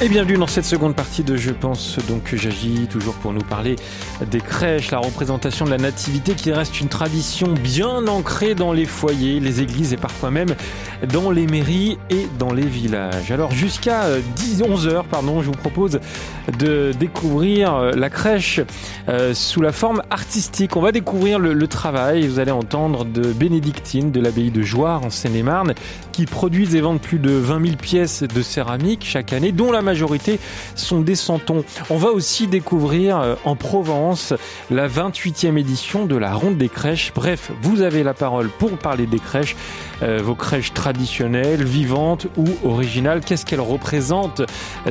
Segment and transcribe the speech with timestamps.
[0.00, 3.42] Et bienvenue dans cette seconde partie de Je pense donc que j'agis, toujours pour nous
[3.42, 3.74] parler
[4.30, 8.84] des crèches, la représentation de la nativité qui reste une tradition bien ancrée dans les
[8.84, 10.54] foyers, les églises et parfois même
[11.12, 13.32] dans les mairies et dans les villages.
[13.32, 14.04] Alors jusqu'à
[14.36, 15.98] 10, 11 heures, pardon, je vous propose
[16.60, 18.60] de découvrir euh, la crèche
[19.08, 20.76] euh, sous la forme artistique.
[20.76, 25.10] On va découvrir le, travail, vous allez entendre de bénédictines de l'abbaye de Joire en
[25.10, 25.74] Seine-et-Marne
[26.12, 29.82] qui produisent et vendent plus de 20 000 pièces de céramique chaque année, dont la
[29.88, 30.38] majorité
[30.74, 31.64] sont des santons.
[31.88, 34.34] On va aussi découvrir euh, en Provence
[34.70, 37.12] la 28e édition de la Ronde des crèches.
[37.14, 39.56] Bref, vous avez la parole pour parler des crèches,
[40.02, 43.20] euh, vos crèches traditionnelles, vivantes ou originales.
[43.24, 44.42] Qu'est-ce qu'elles représentent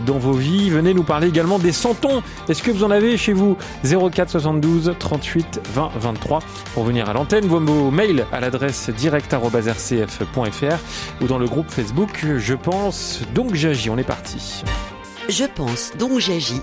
[0.07, 0.71] dans vos vies?
[0.71, 2.23] Venez nous parler également des santons.
[2.49, 3.55] Est-ce que vous en avez chez vous?
[3.83, 6.39] 04 72 38 20 23
[6.73, 7.45] pour venir à l'antenne.
[7.45, 7.59] Vos
[7.91, 10.77] mails à l'adresse direct.rcf.fr
[11.21, 13.91] ou dans le groupe Facebook Je pense donc j'agis.
[13.91, 14.63] On est parti.
[15.29, 16.61] Je pense donc j'agis.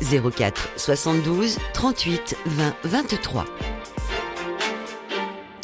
[0.00, 3.44] 04 72 38 20 23.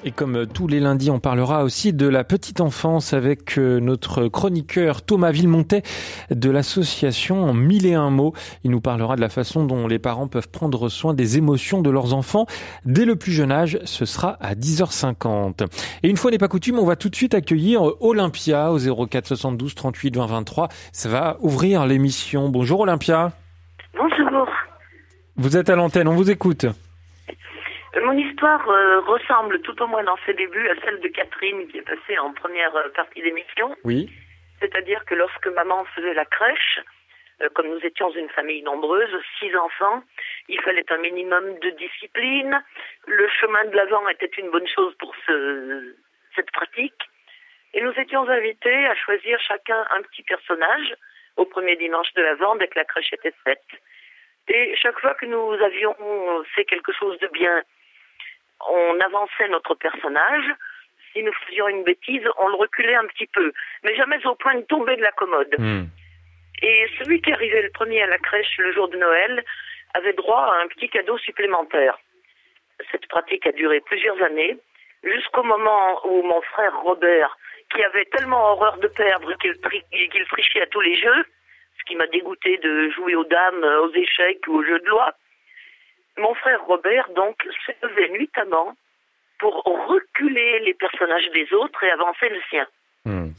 [0.02, 4.28] Et comme tous les lundis, on parlera aussi de la petite enfance avec euh, notre
[4.28, 5.82] chroniqueur Thomas Villemontet
[6.30, 8.32] de l'association Mille et un mots.
[8.64, 11.90] Il nous parlera de la façon dont les parents peuvent prendre soin des émotions de
[11.90, 12.46] leurs enfants
[12.86, 13.78] dès le plus jeune âge.
[13.84, 15.66] Ce sera à 10h50.
[16.02, 19.26] Et une fois n'est pas coutume, on va tout de suite accueillir Olympia au 04
[19.26, 20.68] 72 38 20 23.
[20.92, 22.48] Ça va ouvrir l'émission.
[22.48, 23.32] Bonjour Olympia.
[23.98, 24.48] Bonjour.
[25.36, 26.66] Vous êtes à l'antenne, on vous écoute.
[27.96, 31.78] Mon histoire euh, ressemble tout au moins dans ses débuts à celle de Catherine qui
[31.78, 33.76] est passée en première euh, partie d'émission.
[33.82, 34.08] Oui.
[34.60, 36.80] C'est-à-dire que lorsque maman faisait la crèche,
[37.42, 39.10] euh, comme nous étions une famille nombreuse,
[39.40, 40.04] six enfants,
[40.48, 42.62] il fallait un minimum de discipline.
[43.08, 45.96] Le chemin de l'avant était une bonne chose pour ce,
[46.36, 47.02] cette pratique.
[47.74, 50.94] Et nous étions invités à choisir chacun un petit personnage
[51.36, 53.66] au premier dimanche de l'avant dès que la crèche était faite.
[54.48, 55.94] Et chaque fois que nous avions
[56.54, 57.62] fait quelque chose de bien,
[58.68, 60.44] on avançait notre personnage.
[61.12, 64.54] Si nous faisions une bêtise, on le reculait un petit peu, mais jamais au point
[64.54, 65.54] de tomber de la commode.
[65.58, 65.84] Hmm.
[66.62, 69.44] Et celui qui arrivait le premier à la crèche le jour de Noël
[69.94, 71.98] avait droit à un petit cadeau supplémentaire.
[72.92, 74.56] Cette pratique a duré plusieurs années,
[75.02, 77.36] jusqu'au moment où mon frère Robert,
[77.74, 79.84] qui avait tellement horreur de perdre qu'il tri-
[80.28, 81.24] trichait à tous les jeux,
[81.78, 85.14] ce qui m'a dégoûté de jouer aux dames, aux échecs ou aux jeux de loi,
[86.18, 88.74] mon frère Robert, donc, s'est levé nuitamment
[89.38, 92.66] pour reculer les personnages des autres et avancer le sien.
[93.06, 93.30] Hmm.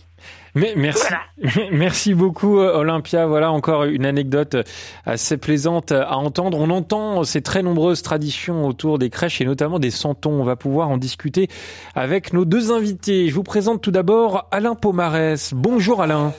[0.55, 1.13] Mais merci,
[1.71, 3.25] merci beaucoup euh, Olympia.
[3.25, 4.57] Voilà encore une anecdote
[5.05, 6.57] assez plaisante à entendre.
[6.59, 10.41] On entend ces très nombreuses traditions autour des crèches et notamment des santons.
[10.41, 11.47] On va pouvoir en discuter
[11.95, 13.27] avec nos deux invités.
[13.27, 15.53] Je vous présente tout d'abord Alain Pomarès.
[15.53, 16.33] Bonjour Alain.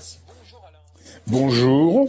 [1.29, 2.07] Bonjour.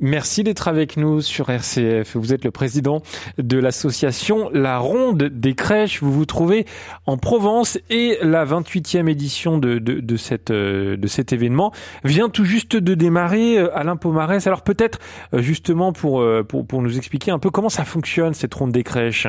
[0.00, 2.16] Merci d'être avec nous sur RCF.
[2.16, 3.02] Vous êtes le président
[3.36, 6.02] de l'association La Ronde des crèches.
[6.02, 6.64] Vous vous trouvez
[7.06, 11.72] en Provence et la 28e édition de, de, de, cette, euh, de cet événement
[12.04, 13.58] vient tout juste de démarrer.
[13.58, 14.98] euh, Alain Pomarès, alors peut-être
[15.34, 18.82] euh, justement pour, pour, pour nous expliquer un peu comment ça fonctionne cette Ronde des
[18.82, 19.28] crèches.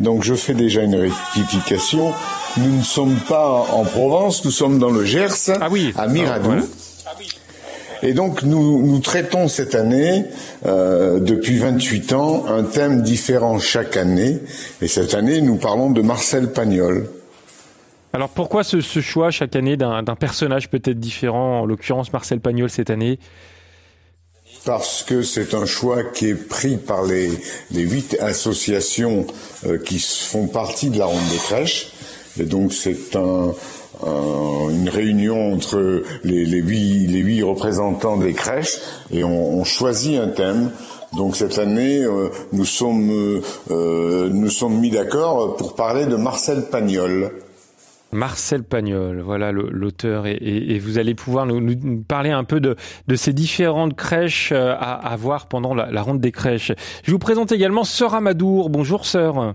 [0.00, 2.12] Donc je fais déjà une rectification.
[2.58, 5.30] Nous ne sommes pas en Provence, nous sommes dans le Gers,
[5.60, 5.92] Ah oui.
[5.96, 6.50] à Miradou.
[6.50, 6.62] Ah, voilà.
[8.02, 10.24] Et donc nous, nous traitons cette année,
[10.66, 14.38] euh, depuis 28 ans, un thème différent chaque année.
[14.80, 17.08] Et cette année, nous parlons de Marcel Pagnol.
[18.12, 22.70] Alors pourquoi ce, ce choix chaque année d'un personnage peut-être différent, en l'occurrence Marcel Pagnol
[22.70, 23.18] cette année?
[24.64, 27.30] Parce que c'est un choix qui est pris par les,
[27.70, 29.26] les huit associations
[29.66, 31.88] euh, qui font partie de la ronde des crèches.
[32.38, 33.54] Et donc c'est un,
[34.04, 38.76] un- une réunion entre les, les, huit, les huit représentants des crèches
[39.10, 40.70] et on, on choisit un thème.
[41.16, 46.64] Donc cette année, euh, nous sommes euh, nous sommes mis d'accord pour parler de Marcel
[46.70, 47.30] Pagnol.
[48.12, 52.60] Marcel Pagnol, voilà l'auteur, et, et- et vous allez pouvoir nous, nous parler un peu
[52.60, 52.76] de,
[53.08, 56.72] de ces différentes crèches euh, à, à voir pendant la, la ronde des crèches.
[57.02, 58.70] Je vous présente également Sœur Amadour.
[58.70, 59.54] Bonjour Sœur.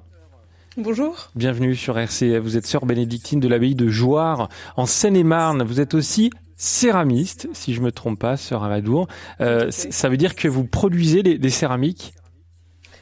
[0.77, 1.29] Bonjour.
[1.35, 2.37] Bienvenue sur RCF.
[2.41, 4.47] Vous êtes sœur bénédictine de l'abbaye de Joire
[4.77, 5.63] en Seine-et-Marne.
[5.63, 9.09] Vous êtes aussi céramiste, si je me trompe pas, sœur Amadour.
[9.41, 12.13] Euh, ça veut dire que vous produisez des, des céramiques?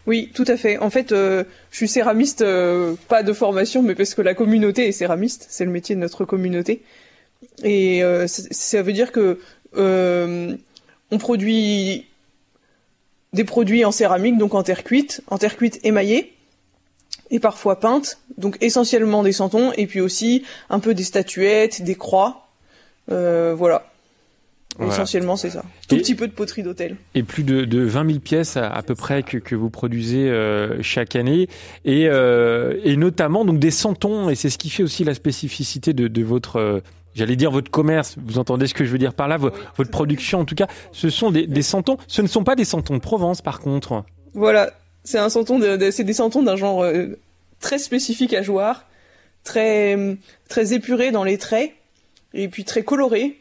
[0.07, 0.79] Oui, tout à fait.
[0.79, 4.87] En fait, euh, je suis céramiste, euh, pas de formation, mais parce que la communauté
[4.87, 5.45] est céramiste.
[5.49, 6.81] C'est le métier de notre communauté.
[7.63, 9.39] Et euh, ça veut dire que
[9.75, 12.07] on produit
[13.33, 16.33] des produits en céramique, donc en terre cuite, en terre cuite émaillée
[17.31, 21.95] et parfois peinte, donc essentiellement des santons, et puis aussi un peu des statuettes, des
[21.95, 22.47] croix,
[23.11, 23.85] euh, voilà.
[24.87, 25.63] Essentiellement, c'est ça.
[25.89, 26.95] Tout petit peu de poterie d'hôtel.
[27.13, 30.81] Et plus de, de 20 000 pièces à, peu près que, que vous produisez euh,
[30.81, 31.49] chaque année,
[31.85, 35.93] et, euh, et notamment donc des santons, et c'est ce qui fait aussi la spécificité
[35.93, 36.79] de, de votre euh,
[37.13, 40.39] j'allais dire votre commerce, vous entendez ce que je veux dire par là, votre production
[40.39, 43.01] en tout cas, ce sont des, des santons, ce ne sont pas des santons de
[43.01, 44.05] Provence par contre.
[44.33, 44.71] Voilà,
[45.09, 47.17] c'est un santon, de, c'est des santons d'un genre euh,
[47.59, 48.85] très spécifique à Jouard,
[49.43, 49.97] très
[50.49, 51.71] très épuré dans les traits
[52.35, 53.39] et puis très coloré,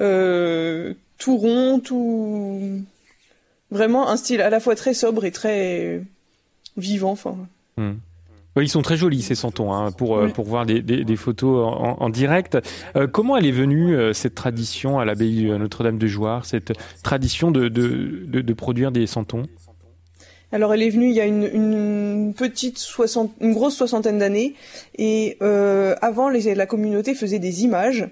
[0.00, 2.82] euh, tout rond, tout
[3.70, 6.02] vraiment un style à la fois très sobre et très
[6.76, 7.12] vivant.
[7.12, 7.38] Enfin.
[7.78, 7.94] Hmm.
[8.60, 12.10] ils sont très jolis ces santons hein, pour euh, pour voir des, des, photos en,
[12.10, 12.58] direct.
[13.12, 18.24] comment elle est venue cette tradition à l'abbaye Notre-Dame de Jouard, cette tradition de, de,
[18.26, 19.44] de, de produire des santons
[20.52, 24.54] alors elle est venue il y a une, petite soixante, une grosse soixantaine d'années,
[24.96, 28.08] et euh, avant la communauté faisait des images.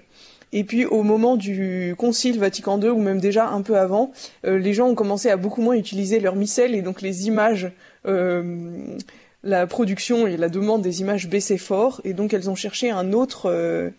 [0.53, 4.11] Et puis au moment du Concile Vatican II, ou même déjà un peu avant,
[4.45, 7.71] euh, les gens ont commencé à beaucoup moins utiliser leur missel, et donc les images,
[8.05, 8.97] euh,
[9.43, 13.13] la production et la demande des images baissaient fort, et donc elles ont cherché un
[13.13, 13.91] autre,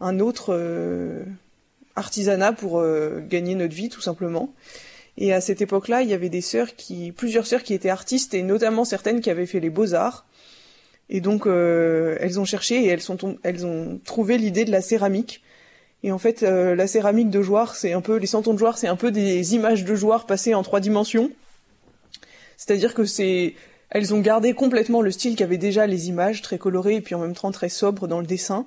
[0.00, 0.56] un autre
[1.96, 2.82] artisanat pour
[3.28, 4.52] gagner notre vie tout simplement.
[5.20, 8.32] Et à cette époque-là, il y avait des sœurs qui, plusieurs sœurs qui étaient artistes
[8.32, 10.26] et notamment certaines qui avaient fait les beaux-arts.
[11.10, 15.42] Et donc, euh, elles ont cherché et elles, ont trouvé l'idée de la céramique.
[16.02, 18.78] Et en fait, euh, la céramique de Joire, c'est un peu, les santons de Joire,
[18.78, 21.30] c'est un peu des images de Joire passées en trois dimensions.
[22.56, 23.54] C'est-à-dire que c'est,
[23.90, 27.18] elles ont gardé complètement le style qu'avaient déjà les images, très colorées et puis en
[27.18, 28.66] même temps très sobres dans le dessin.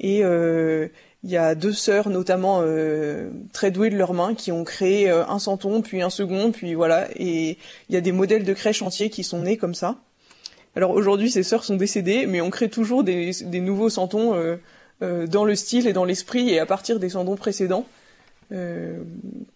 [0.00, 0.88] Et, euh,
[1.24, 5.08] il y a deux sœurs, notamment euh, très douées de leurs mains, qui ont créé
[5.08, 7.08] euh, un santon, puis un second, puis voilà.
[7.16, 7.58] Et
[7.88, 9.96] il y a des modèles de crèches entiers qui sont nés comme ça.
[10.74, 14.34] Alors aujourd'hui, ces sœurs sont décédées, mais on crée toujours des, des nouveaux santons
[15.02, 17.86] euh, dans le style et dans l'esprit et à partir des santons précédents.
[18.52, 19.02] Euh,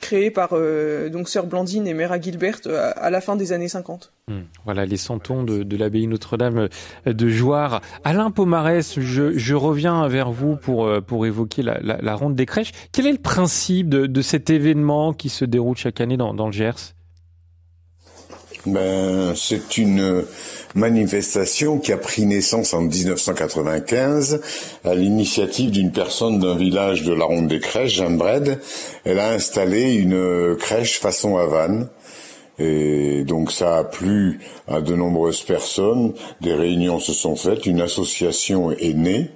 [0.00, 3.69] créé par euh, donc sœur Blandine et Mère Gilbert euh, à, la fin des années
[3.69, 4.12] 50.
[4.28, 4.43] Hmm.
[4.64, 6.69] Voilà les santons de, de l'abbaye Notre-Dame
[7.04, 7.82] de Jouarre.
[8.04, 12.46] Alain Pomarès, je, je, reviens vers vous pour, pour évoquer la, la, la, ronde des
[12.46, 12.72] crèches.
[12.93, 16.46] Quel est le principe de, de cet événement qui se déroule chaque année dans, dans
[16.46, 16.95] le Gers?
[18.67, 20.25] Ben, c'est une
[20.75, 24.41] manifestation qui a pris naissance en 1995
[24.85, 28.61] à l'initiative d'une personne d'un village de la Ronde des Crèches, Jeanne Bred.
[29.05, 31.89] Elle a installé une crèche façon Havane.
[32.59, 37.83] Et donc ça a plu à de nombreuses personnes, des réunions se sont faites, une
[37.83, 39.31] association est née,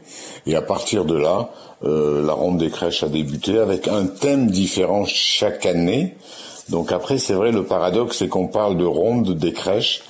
[0.47, 1.50] et à partir de là,
[1.85, 6.15] euh, la ronde des crèches a débuté avec un thème différent chaque année.
[6.70, 10.02] Donc après, c'est vrai, le paradoxe, c'est qu'on parle de ronde des crèches.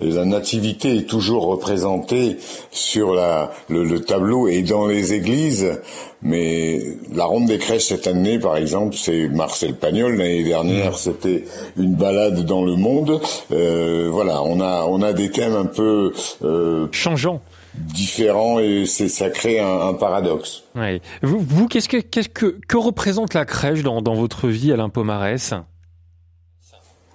[0.00, 2.36] La nativité est toujours représentée
[2.70, 5.80] sur la, le, tableau et dans les églises.
[6.22, 6.80] Mais
[7.12, 10.16] la ronde des crèches cette année, par exemple, c'est Marcel Pagnol.
[10.16, 11.44] L'année dernière, c'était
[11.76, 13.20] une balade dans le monde.
[13.52, 16.12] Euh, voilà, on a on a des thèmes un peu
[16.42, 17.40] euh, changeants
[17.74, 20.62] différents et c'est ça crée un, un paradoxe.
[20.76, 21.00] Oui.
[21.22, 24.88] Vous, vous qu'est-ce que qu'est-ce que que représente la crèche dans, dans votre vie, Alain
[24.88, 25.54] Pomarès?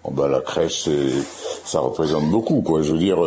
[0.04, 0.90] Oh bah, la crèche,
[1.66, 2.82] ça représente beaucoup, quoi.
[2.82, 3.18] Je veux dire,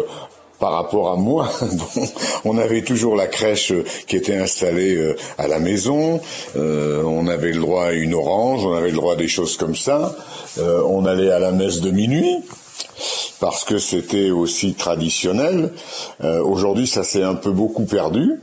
[0.63, 1.51] par rapport à moi,
[2.45, 3.73] on avait toujours la crèche
[4.07, 6.21] qui était installée euh, à la maison.
[6.55, 9.57] Euh, on avait le droit à une orange, on avait le droit à des choses
[9.57, 10.15] comme ça.
[10.59, 12.45] Euh, on allait à la messe de minuit
[13.41, 15.73] parce que c'était aussi traditionnel.
[16.23, 18.39] Aujourd'hui, ça s'est un peu beaucoup perdu.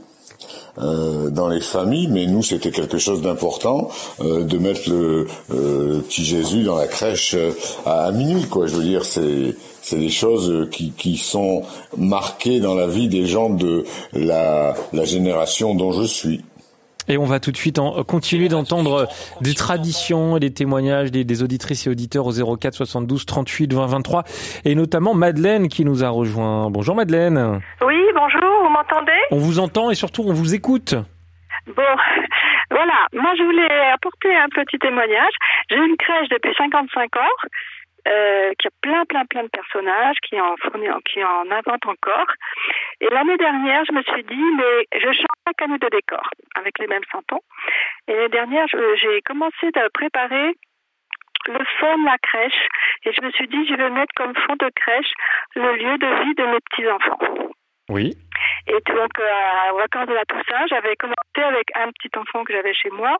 [0.78, 6.00] Euh, dans les familles, mais nous c'était quelque chose d'important euh, de mettre le, euh,
[6.00, 7.36] petit Jésus dans la crèche
[7.84, 8.66] à, minuit, quoi.
[8.66, 11.62] Je veux dire, c'est c'est des choses qui, qui sont
[11.96, 16.42] marquées dans la vie des gens de la, la génération dont je suis.
[17.08, 19.08] Et on va tout de suite en, continuer d'entendre
[19.40, 23.86] des traditions et des témoignages des, des, auditrices et auditeurs au 04 72 38 20
[23.86, 24.24] 23
[24.64, 26.70] et notamment Madeleine qui nous a rejoint.
[26.70, 27.60] Bonjour Madeleine.
[27.84, 27.96] Oui,
[28.80, 30.94] m'entendez On vous entend et surtout on vous écoute.
[31.66, 31.94] Bon,
[32.70, 35.34] voilà, moi je voulais apporter un petit témoignage.
[35.70, 37.36] J'ai une crèche depuis 55 ans
[38.08, 42.32] euh, qui a plein, plein, plein de personnages, qui en fournit, qui en invente encore.
[43.00, 46.78] Et l'année dernière, je me suis dit, mais je change chaque année de décor avec
[46.78, 47.42] les mêmes santons.
[48.08, 50.56] Et l'année dernière, j'ai commencé à préparer
[51.46, 52.66] le fond de la crèche.
[53.04, 55.12] Et je me suis dit, je vais mettre comme fond de crèche
[55.54, 57.50] le lieu de vie de mes petits-enfants.
[57.90, 58.16] Oui.
[58.68, 62.52] Et donc, euh, aux vacances de la Toussaint, j'avais commencé avec un petit enfant que
[62.52, 63.16] j'avais chez moi,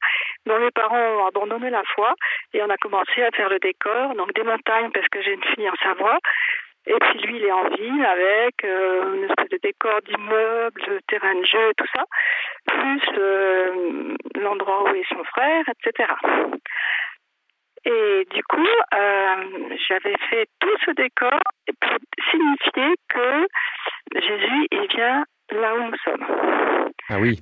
[0.47, 2.15] dont mes parents ont abandonné la foi,
[2.55, 5.45] et on a commencé à faire le décor, donc des montagnes parce que j'ai une
[5.45, 6.19] fille en Savoie.
[6.87, 11.01] Et puis lui, il est en ville avec euh, une espèce de décor d'immeuble, de
[11.09, 12.05] terrain de jeu, tout ça,
[12.67, 16.13] plus euh, l'endroit où est son frère, etc.
[17.85, 21.41] Et du coup, euh, j'avais fait tout ce décor
[21.81, 21.97] pour
[22.31, 23.47] signifier que
[24.15, 26.27] Jésus, il vient là où nous sommes.
[27.09, 27.41] Ah oui.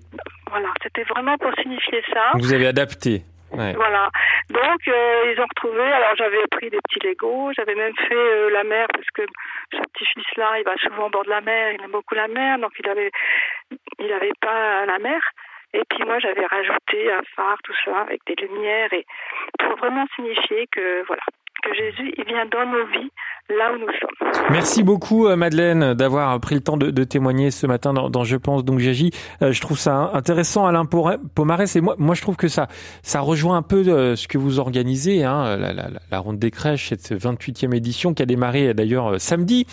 [0.51, 2.31] Voilà, c'était vraiment pour signifier ça.
[2.35, 3.23] Vous avez adapté.
[3.53, 3.73] Ouais.
[3.73, 4.11] Voilà.
[4.51, 5.83] Donc, euh, ils ont retrouvé.
[5.83, 7.53] Alors, j'avais pris des petits Legos.
[7.57, 9.23] J'avais même fait euh, la mer parce que
[9.73, 11.73] ce petit-fils-là, il va souvent au bord de la mer.
[11.73, 12.59] Il aime beaucoup la mer.
[12.59, 13.11] Donc, il avait,
[13.99, 15.21] il avait pas la mer.
[15.75, 19.05] Et puis moi, j'avais rajouté un phare, tout ça, avec des lumières, et
[19.59, 21.23] pour vraiment signifier que voilà,
[21.75, 23.11] Jésus, il vient dans nos vies,
[23.49, 24.19] là où nous sommes.
[24.51, 28.65] Merci beaucoup euh, Madeleine d'avoir pris le temps de, témoigner ce matin dans, Je pense
[28.65, 29.11] donc j'agis.
[29.43, 32.69] Euh, je trouve ça intéressant Alain Pomarès et moi je trouve que ça
[33.03, 37.13] ça rejoint un peu euh, ce que vous organisez hein, la, ronde des crèches cette
[37.13, 39.67] 28e édition qui a démarré d'ailleurs samedi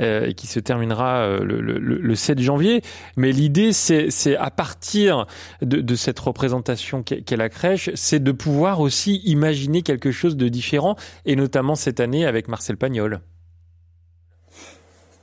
[0.00, 2.82] et qui se terminera le, le, le 7 janvier
[3.16, 5.26] mais l'idée c'est à partir
[5.62, 10.96] de, cette représentation qu'est la crèche c'est de pouvoir aussi imaginer quelque chose de différent
[11.24, 11.36] et
[11.74, 13.20] cette année avec Marcel Pagnol.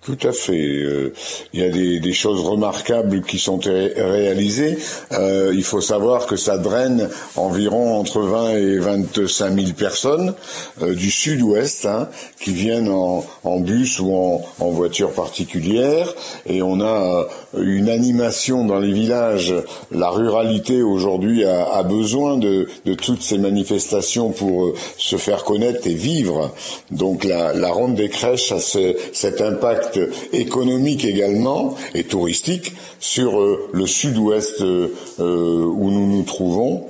[0.01, 0.53] Tout à fait.
[0.53, 1.13] Euh,
[1.51, 4.77] il y a des, des, choses remarquables qui sont réalisées.
[5.11, 10.33] Euh, il faut savoir que ça draine environ entre 20 et 25 000 personnes
[10.81, 12.07] euh, du sud-ouest hein,
[12.41, 16.13] qui viennent en, en bus ou en, en, voiture particulière.
[16.45, 17.27] Et on a
[17.57, 19.53] une animation dans les villages.
[19.91, 25.43] La ruralité aujourd'hui a, a, besoin de, de, toutes ces manifestations pour euh, se faire
[25.43, 26.53] connaître et vivre.
[26.89, 29.88] Donc la, la ronde des crèches a ce, cet impact
[30.33, 36.87] économique également et touristique sur euh, le sud-ouest euh, où nous nous trouvons.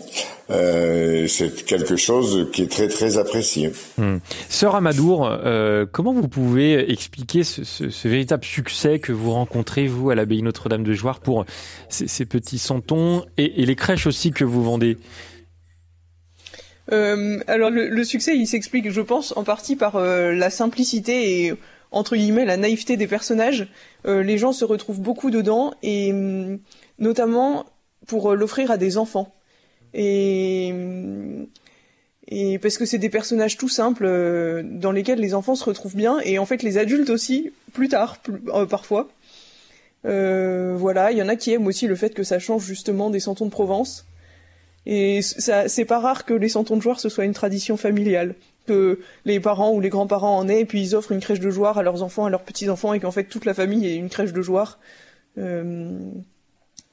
[0.52, 3.72] Euh, c'est quelque chose qui est très très apprécié.
[3.98, 4.18] Hmm.
[4.50, 9.86] Sœur Amadour, euh, comment vous pouvez expliquer ce, ce, ce, véritable succès que vous rencontrez
[9.86, 11.46] vous à l'abbaye Notre-Dame de Joire pour
[11.88, 14.98] ces, ces petits santons et, et, les crèches aussi que vous vendez?
[16.92, 21.54] Euh, alors le, le, succès, il s'explique, je pense, en partie par la simplicité et
[21.92, 23.68] entre guillemets la naïveté des personnages.
[24.06, 26.60] Euh, les gens se retrouvent beaucoup dedans et hum,
[27.00, 27.66] notamment
[28.08, 29.34] pour euh, l'offrir à des enfants.
[29.94, 31.48] Et hum,
[32.32, 35.96] et parce que c'est des personnages tout simples euh, dans lesquels les enfants se retrouvent
[35.96, 38.18] bien et en fait les adultes aussi plus tard
[38.70, 39.10] parfois.
[40.04, 43.20] Voilà, il y en a qui aiment aussi le fait que ça change justement des
[43.20, 44.06] santons de Provence.
[44.86, 49.00] Et c'est pas rare que les santons de joueurs ce soit une tradition familiale que
[49.26, 51.80] les parents ou les grands-parents en aient, et puis ils offrent une crèche de joueurs
[51.80, 54.32] à leurs enfants, à leurs petits-enfants, et qu'en fait toute la famille ait une crèche
[54.32, 54.78] de joueurs.
[55.40, 55.98] Euh,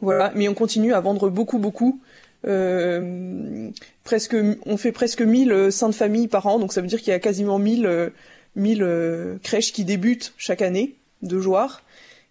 [0.00, 2.00] voilà, mais on continue à vendre beaucoup, beaucoup.
[2.47, 3.71] Euh,
[4.05, 7.09] presque, on fait presque 1000 saints de famille par an, donc ça veut dire qu'il
[7.09, 8.12] y a quasiment 1000,
[8.57, 11.83] 1000 euh, crèches qui débutent chaque année de joueurs.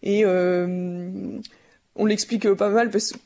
[0.03, 1.07] Et euh,
[1.95, 3.17] on l'explique pas mal parce que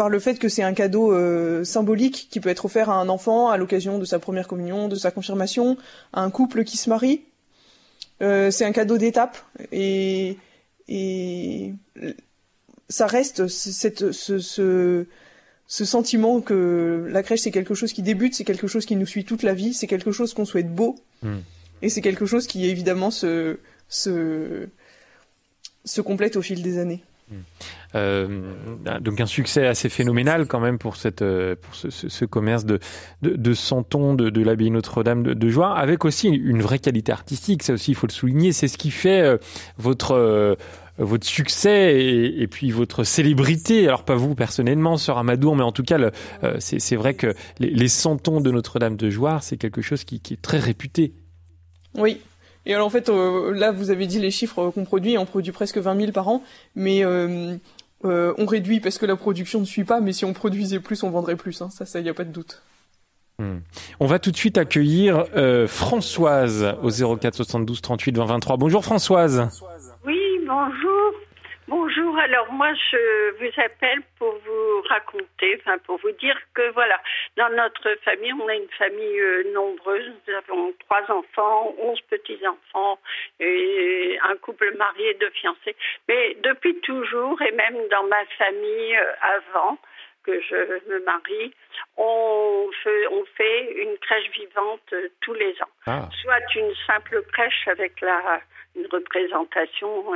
[0.00, 3.10] par le fait que c'est un cadeau euh, symbolique qui peut être offert à un
[3.10, 5.76] enfant à l'occasion de sa première communion, de sa confirmation,
[6.14, 7.20] à un couple qui se marie.
[8.22, 9.36] Euh, c'est un cadeau d'étape
[9.72, 10.38] et,
[10.88, 11.74] et
[12.88, 15.04] ça reste cette, ce, ce,
[15.66, 19.04] ce sentiment que la crèche c'est quelque chose qui débute, c'est quelque chose qui nous
[19.04, 21.36] suit toute la vie, c'est quelque chose qu'on souhaite beau mmh.
[21.82, 23.58] et c'est quelque chose qui évidemment se,
[23.90, 24.66] se,
[25.84, 27.04] se complète au fil des années.
[27.94, 28.52] Euh,
[29.00, 31.24] donc un succès assez phénoménal quand même pour cette
[31.60, 32.78] pour ce, ce, ce commerce de
[33.22, 37.62] de, de de, de l'abbaye Notre-Dame de, de Joie, avec aussi une vraie qualité artistique.
[37.62, 38.52] Ça aussi, il faut le souligner.
[38.52, 39.38] C'est ce qui fait euh,
[39.78, 40.54] votre euh,
[40.98, 43.86] votre succès et, puis votre célébrité.
[43.88, 47.70] Alors pas vous personnellement, sœur Amadour, mais en tout cas, euh, c'est vrai que les,
[47.70, 51.14] les santons de Notre-Dame de Joire, c'est quelque chose qui est très réputé.
[51.94, 52.20] Oui,
[52.66, 55.52] et alors en fait, euh, là, vous avez dit les chiffres qu'on produit, on produit
[55.52, 56.42] presque 20 000 par an,
[56.74, 57.56] mais euh,
[58.04, 61.02] euh, on réduit parce que la production ne suit pas, mais si on produisait plus,
[61.02, 61.70] on vendrait plus, hein.
[61.70, 62.62] ça, ça, y a pas de doute.
[63.38, 63.58] Hmm.
[64.00, 68.56] On va tout de suite accueillir euh, Françoise au 04 72 38 20 23.
[68.58, 69.48] Bonjour Françoise.
[70.04, 71.19] Oui, bonjour.
[71.70, 77.00] Bonjour, alors moi je vous appelle pour vous raconter, enfin pour vous dire que voilà,
[77.36, 82.98] dans notre famille, on a une famille euh, nombreuse, nous avons trois enfants, onze petits-enfants
[83.38, 85.76] et un couple marié, deux fiancés.
[86.08, 89.78] Mais depuis toujours, et même dans ma famille euh, avant
[90.24, 91.54] que je me marie,
[91.96, 95.70] on fait, on fait une crèche vivante euh, tous les ans.
[95.86, 96.08] Ah.
[96.20, 98.40] Soit une simple crèche avec la,
[98.74, 100.12] une représentation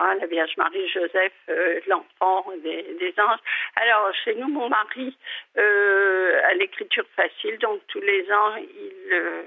[0.00, 3.38] Hein, la Vierge Marie, Joseph, euh, l'enfant, des, des, anges.
[3.76, 5.16] Alors, chez nous, mon mari
[5.56, 9.42] euh, a l'écriture facile, donc tous les ans, il euh,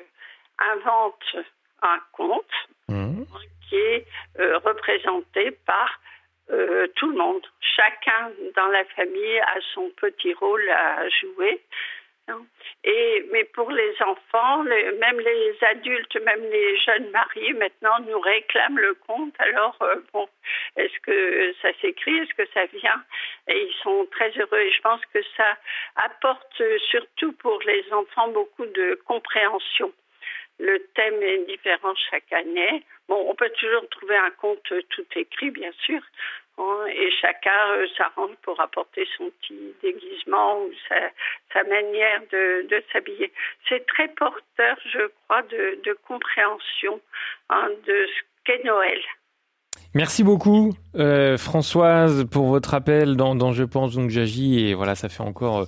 [0.59, 1.35] invente
[1.81, 2.45] un conte
[2.87, 3.23] mmh.
[3.67, 4.05] qui est
[4.37, 5.99] représenté par
[6.95, 7.45] tout le monde.
[7.59, 11.61] Chacun dans la famille a son petit rôle à jouer.
[12.83, 18.79] Et, mais pour les enfants, même les adultes, même les jeunes mariés maintenant nous réclament
[18.79, 19.33] le compte.
[19.39, 20.27] Alors, euh, bon,
[20.75, 22.17] est-ce que ça s'écrit?
[22.17, 23.03] Est-ce que ça vient?
[23.47, 24.59] Et ils sont très heureux.
[24.59, 25.57] Et je pense que ça
[25.95, 29.91] apporte surtout pour les enfants beaucoup de compréhension.
[30.59, 32.83] Le thème est différent chaque année.
[33.07, 36.01] Bon, on peut toujours trouver un compte tout écrit, bien sûr,
[36.87, 43.31] et chacun euh, s'arrange pour apporter son petit déguisement ou sa, manière de, s'habiller.
[43.67, 47.01] C'est très porteur, je crois, de, compréhension
[47.49, 49.01] hein, de ce qu'est Noël.
[49.97, 55.09] Merci beaucoup euh, Françoise pour votre appel dans, Je pense donc j'agis et voilà ça
[55.09, 55.67] fait encore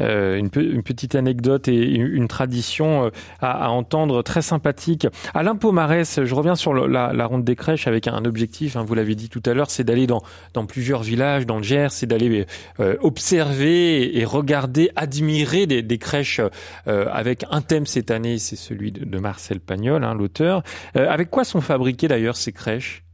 [0.00, 3.10] euh, une, petite anecdote et une, tradition euh,
[3.40, 5.06] à, entendre très sympathique.
[5.34, 9.14] Alain Pomarès, je reviens sur la, ronde des crèches avec un objectif, hein, vous l'avez
[9.14, 10.22] dit tout à l'heure, c'est d'aller dans,
[10.66, 12.46] plusieurs villages dans le Gers, c'est d'aller
[12.78, 16.40] observer et regarder, admirer des, crèches
[16.86, 20.62] avec un thème cette année, c'est celui de, Marcel Pagnol, hein, l'auteur.
[20.94, 23.05] avec quoi sont fabriquées d'ailleurs ces crèches?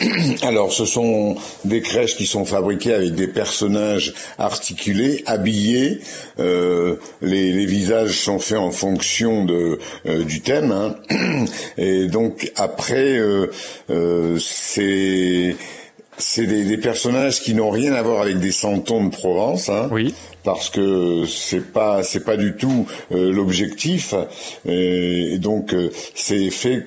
[0.42, 6.00] alors, ce sont des crèches qui sont fabriquées avec des personnages articulés, habillés.
[6.38, 10.72] Euh, les, visages sont faits en fonction de euh, du thème.
[10.72, 10.96] Hein.
[11.78, 15.56] Et donc après, euh, c'est
[16.20, 19.68] c'est des, personnages qui n'ont rien à voir avec des santons de Provence.
[19.68, 19.88] Hein.
[19.90, 20.14] Oui
[20.44, 24.14] parce que c'est pas c'est pas du tout l'objectif
[24.66, 25.74] et donc
[26.14, 26.86] c'est fait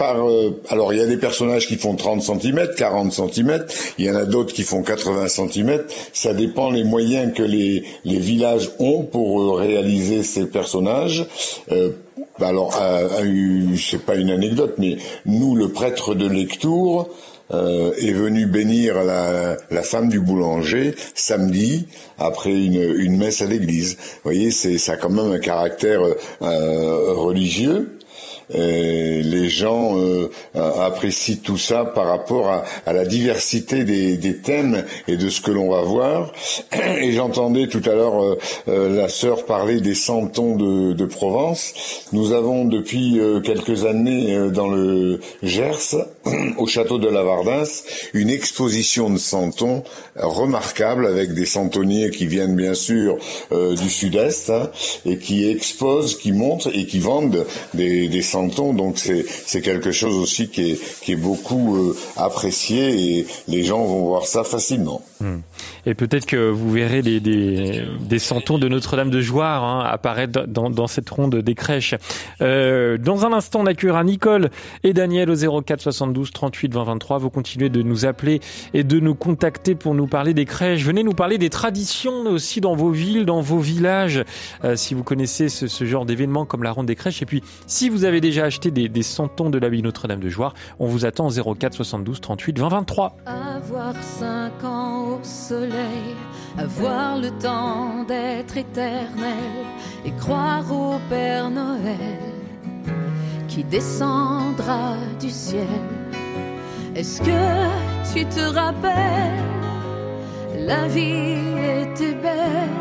[0.00, 3.64] euh, alors il y a des personnages qui font 30 cm, 40 cm,
[3.98, 5.82] il y en a d'autres qui font 80 cm,
[6.12, 11.26] ça dépend les moyens que les, les villages ont pour euh, réaliser ces personnages.
[11.70, 11.90] Euh,
[12.40, 12.72] alors,
[13.76, 14.96] c'est pas une anecdote, mais
[15.26, 17.08] nous, le prêtre de Lectour,
[17.52, 21.86] euh, est venu bénir la, la, femme du boulanger samedi
[22.18, 23.96] après une, une messe à l'église.
[23.96, 26.00] Vous voyez, c'est ça a quand même un caractère
[26.40, 27.98] euh, religieux.
[28.54, 34.36] Et les gens euh, apprécient tout ça par rapport à, à la diversité des, des,
[34.36, 36.32] thèmes et de ce que l'on va voir.
[37.00, 38.38] Et j'entendais tout à l'heure euh,
[38.68, 41.74] euh, la sœur parler des santons de, de Provence.
[42.12, 45.96] Nous avons depuis quelques années dans le Gers,
[46.58, 47.64] au château de Lavardins,
[48.14, 49.84] une exposition de santons
[50.16, 53.18] remarquable avec des santonniers qui viennent bien sûr
[53.50, 54.70] du sud-est hein,
[55.04, 60.16] et qui exposent, qui montrent et qui vendent des, des santons donc c'est quelque chose
[60.16, 65.02] aussi qui est, qui est beaucoup euh, apprécié et les gens vont voir ça facilement.
[65.22, 65.40] Hmm.
[65.86, 70.46] Et peut-être que vous verrez des, des, des santons de Notre-Dame de Joire hein, apparaître
[70.46, 71.94] dans, dans, cette ronde des crèches.
[72.40, 74.50] Euh, dans un instant, on accueillera Nicole
[74.82, 77.18] et Daniel au 04 72 38 20 23.
[77.18, 78.40] Vous continuez de nous appeler
[78.74, 80.82] et de nous contacter pour nous parler des crèches.
[80.82, 84.24] Venez nous parler des traditions aussi dans vos villes, dans vos villages,
[84.64, 87.22] euh, si vous connaissez ce, ce genre d'événements comme la ronde des crèches.
[87.22, 90.54] Et puis, si vous avez déjà acheté des, des santons de l'abbaye Notre-Dame de Joire,
[90.78, 93.16] on vous attend au 04 72 38 20 23.
[93.26, 96.16] Avoir 5 ans au soleil
[96.58, 99.52] avoir le temps d'être éternel
[100.04, 102.18] et croire au Père Noël
[103.48, 105.66] qui descendra du ciel.
[106.94, 109.44] Est-ce que tu te rappelles,
[110.58, 111.38] la vie
[111.82, 112.78] était belle,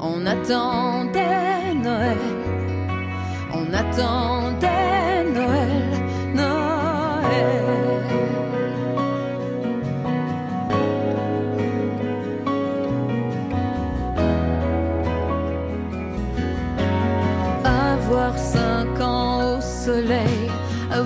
[0.00, 2.18] on attendait Noël,
[3.52, 5.82] on attendait Noël,
[6.34, 7.81] Noël.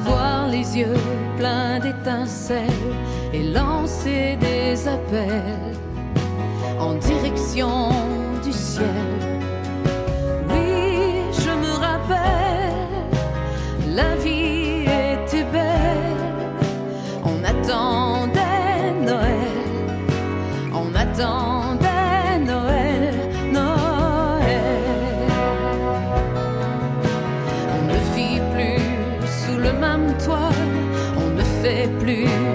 [0.07, 1.01] Avoir les yeux
[1.37, 2.95] pleins d'étincelles
[3.33, 5.77] et lancer des appels
[6.79, 7.89] en direction
[8.45, 9.16] du ciel.
[31.99, 32.46] Plus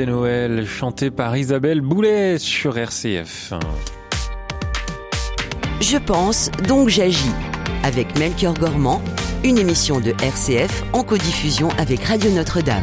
[0.00, 3.52] Noël, chanté par Isabelle Boulet sur RCF.
[5.80, 7.30] Je pense, donc j'agis.
[7.84, 9.02] Avec Melchior Gormand,
[9.44, 12.82] une émission de RCF en codiffusion avec Radio Notre-Dame.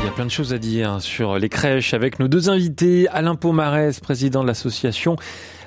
[0.00, 3.06] Il y a plein de choses à dire sur les crèches avec nos deux invités,
[3.08, 5.16] Alain Pomarès, président de l'association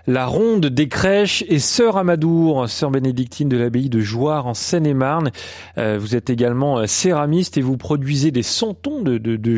[0.07, 5.31] La Ronde des crèches et Sœur Amadour, sœur bénédictine de l'abbaye de Jouarre en Seine-et-Marne.
[5.79, 9.51] Euh, vous êtes également euh, céramiste et vous produisez des santons de, de.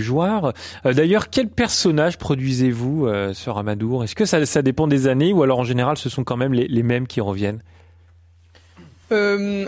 [0.85, 5.43] Euh, D'ailleurs, quel personnage produisez-vous, sœur Amadour Est-ce que ça, ça dépend des années ou
[5.43, 7.61] alors en général ce sont quand même les, les mêmes qui reviennent?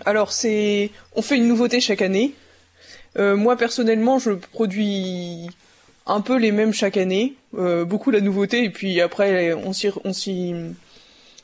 [0.05, 2.33] Alors c'est, on fait une nouveauté chaque année.
[3.17, 5.49] Moi personnellement, je produis
[6.05, 9.89] un peu les mêmes chaque année, euh, beaucoup la nouveauté, et puis après on s'y,
[10.03, 10.53] on s'y,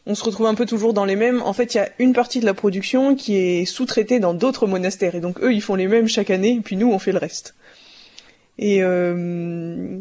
[0.06, 1.42] on se retrouve un peu toujours dans les mêmes.
[1.42, 4.68] En fait, il y a une partie de la production qui est sous-traitée dans d'autres
[4.68, 7.12] monastères, et donc eux ils font les mêmes chaque année, et puis nous on fait
[7.12, 7.56] le reste.
[8.58, 10.00] Et euh,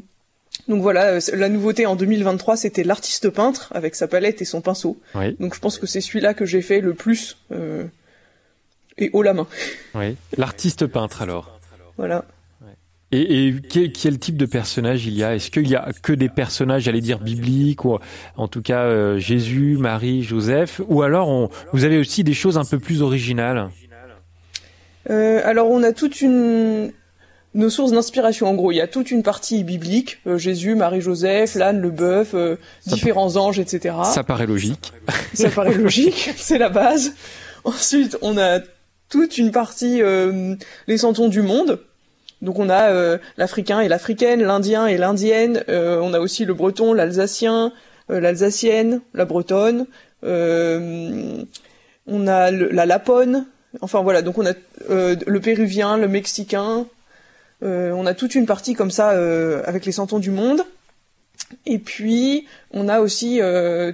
[0.68, 5.00] donc voilà, la nouveauté en 2023, c'était l'artiste peintre avec sa palette et son pinceau.
[5.14, 7.84] Oui, Donc je pense que c'est celui-là que j'ai fait le plus euh,
[8.96, 9.46] et haut la main.
[9.94, 10.16] oui.
[10.36, 11.58] L'artiste peintre alors.
[11.96, 12.24] Voilà.
[13.14, 15.37] Et, et quel, quel type de personnage il y a?
[15.37, 17.98] Est-ce qu'il y a que des personnages, j'allais dire bibliques, ou
[18.37, 22.59] en tout cas euh, Jésus, Marie, Joseph, ou alors on, vous avez aussi des choses
[22.59, 23.70] un peu plus originales?
[25.11, 26.92] Euh, alors on a toute une
[27.55, 28.72] nos sources d'inspiration en gros.
[28.72, 32.57] Il y a toute une partie biblique euh, Jésus, Marie, Joseph, l'âne, le bœuf, euh,
[32.87, 33.94] différents anges, etc.
[34.05, 34.92] Ça paraît logique.
[35.35, 37.14] Ça paraît logique, c'est la base.
[37.62, 38.61] Ensuite, on a
[39.09, 41.79] toute une partie euh, les santons du monde.
[42.44, 45.64] Donc on a euh, l'africain et l'africaine, l'indien et l'indienne.
[45.68, 47.72] Euh, on a aussi le breton, l'alsacien,
[48.11, 49.87] euh, l'alsacienne, la bretonne.
[52.07, 53.46] On a la laponne.
[53.80, 54.52] Enfin voilà, donc on a
[54.88, 56.87] le péruvien, le mexicain.
[57.62, 59.09] On a toute une partie comme ça
[59.64, 60.62] avec les santons du monde.
[61.66, 63.40] Et puis, on a aussi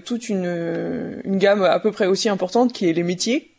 [0.05, 3.51] toute une, une gamme à peu près aussi importante qui est les métiers.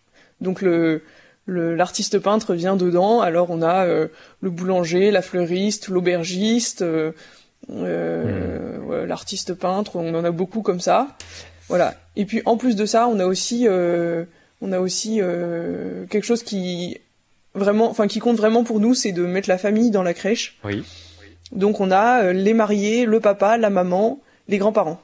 [0.41, 1.01] Donc le-
[1.47, 3.21] l'artiste peintre vient dedans.
[3.21, 4.07] Alors on a euh,
[4.41, 7.11] le boulanger, la fleuriste, l'aubergiste, euh,
[7.71, 9.95] euh, ouais, l'artiste peintre.
[9.95, 11.07] On en a beaucoup comme ça.
[11.67, 11.95] Voilà.
[12.15, 15.19] Et puis en plus de ça, on a aussi on a aussi
[16.09, 16.97] quelque chose qui
[17.53, 20.59] vraiment, enfin qui compte vraiment pour nous, c'est de mettre la famille dans la crèche.
[20.63, 20.83] Oui.
[21.51, 25.01] Donc on a les mariés, le papa, la maman, les grands-parents.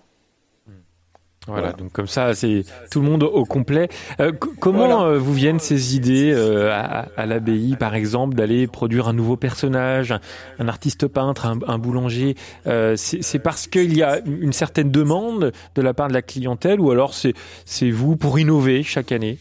[1.48, 1.74] Voilà, Voilà.
[1.78, 3.88] donc comme ça, c'est tout le monde au complet.
[4.20, 5.02] Euh, comment Voilà.
[5.02, 9.38] euh, vous viennent ces idées euh, à, à l'abbaye, par exemple, d'aller produire un nouveau
[9.38, 10.20] personnage, un,
[10.60, 12.36] un artiste peintre, un, un boulanger
[12.68, 16.22] euh, C'est c'est parce qu'il y a une certaine demande de la part de la
[16.22, 17.34] clientèle, ou alors c'est
[17.66, 19.38] c'est vous pour innover chaque année?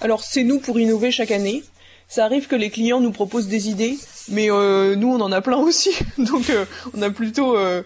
[0.00, 1.62] Alors c'est nous pour innover chaque année.
[2.08, 3.96] Ça arrive que les clients nous proposent des idées,
[4.28, 5.90] mais euh, nous on en a plein aussi.
[6.18, 7.82] Donc euh, on a plutôt, euh,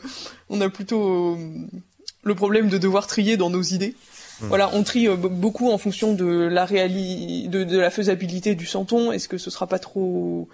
[0.50, 1.36] on a plutôt euh,
[2.28, 3.94] le problème de devoir trier dans nos idées.
[4.40, 8.66] Voilà, on trie euh, beaucoup en fonction de la réali de, de la faisabilité du
[8.66, 9.10] santon.
[9.10, 10.48] Est-ce que ce sera pas trop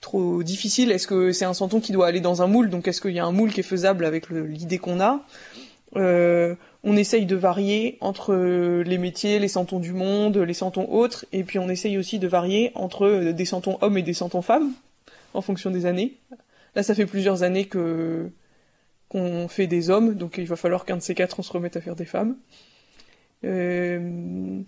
[0.00, 0.90] trop difficile?
[0.90, 2.70] Est-ce que c'est un santon qui doit aller dans un moule?
[2.70, 5.20] Donc est-ce qu'il y a un moule qui est faisable avec l'idée qu'on a?
[5.96, 6.54] Euh,
[6.88, 11.26] On essaye de varier entre euh, les métiers, les santons du monde, les santons autres,
[11.32, 14.70] et puis on essaye aussi de varier entre des santons hommes et des santons femmes
[15.34, 16.14] en fonction des années.
[16.74, 18.30] Là, ça fait plusieurs années que
[19.08, 21.76] qu'on fait des hommes, donc il va falloir qu'un de ces quatre on se remette
[21.76, 22.36] à faire des femmes.
[23.44, 24.60] Euh,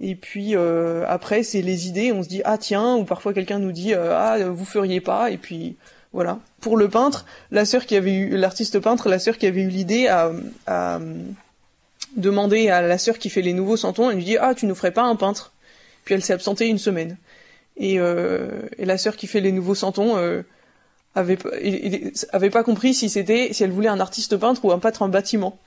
[0.00, 2.12] et puis euh, après, c'est les idées.
[2.12, 5.30] On se dit ah tiens, ou parfois quelqu'un nous dit euh, ah vous feriez pas.
[5.30, 5.76] Et puis
[6.12, 6.38] voilà.
[6.60, 9.68] Pour le peintre, la sœur qui avait eu l'artiste peintre, la sœur qui avait eu
[9.68, 11.00] l'idée a,
[12.16, 14.10] demandé à la sœur qui fait les nouveaux santons.
[14.10, 15.52] Elle lui dit ah tu nous ferais pas un peintre.
[16.04, 17.16] Puis elle s'est absentée une semaine.
[17.76, 20.16] Et, et la sœur qui fait les nouveaux santons
[21.14, 21.38] avait,
[22.32, 25.08] avait pas compris si c'était si elle voulait un artiste peintre ou un peintre en
[25.08, 25.58] bâtiment.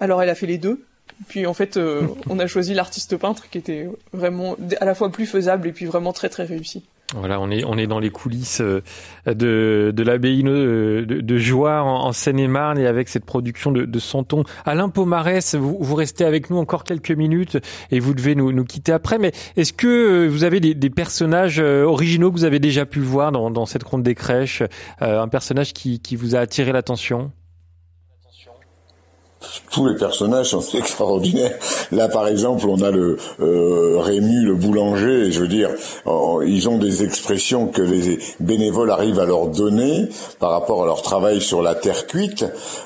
[0.00, 0.84] Alors elle a fait les deux.
[1.28, 5.10] Puis en fait, euh, on a choisi l'artiste peintre qui était vraiment à la fois
[5.10, 6.84] plus faisable et puis vraiment très très réussi.
[7.14, 8.82] Voilà, on est on est dans les coulisses euh,
[9.26, 14.42] de de l'abbaye euh, de, de en, Seine-et-Marne et avec cette production de, de Santon.
[14.64, 17.58] Alain Pomarès, vous, vous restez avec nous encore quelques minutes
[17.92, 19.18] et vous devez nous, nous quitter après.
[19.18, 23.30] Mais est-ce que euh, vous avez des, personnages originaux que vous avez déjà pu voir
[23.30, 24.62] dans, dans cette ronde des crèches,
[25.00, 27.30] un personnage qui, qui vous a attiré l'attention?
[29.70, 31.56] Tous les personnages sont extraordinaires.
[31.92, 35.30] Là, par exemple, on a le euh, Rému, le boulanger.
[35.30, 35.70] Je veux dire,
[36.06, 40.86] euh, ils ont des expressions que les bénévoles arrivent à leur donner par rapport à
[40.86, 42.44] leur travail sur la terre cuite.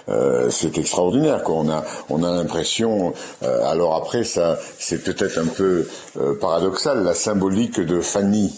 [0.09, 1.43] Euh, c'est extraordinaire.
[1.43, 1.57] Quoi.
[1.57, 3.13] On a, on a l'impression.
[3.43, 5.87] euh, alors après, ça, c'est peut-être un peu
[6.19, 7.03] euh, paradoxal.
[7.05, 8.53] La symbolique de Fanny.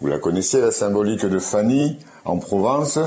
[0.00, 2.98] Vous la connaissez, la symbolique de Fanny en Provence?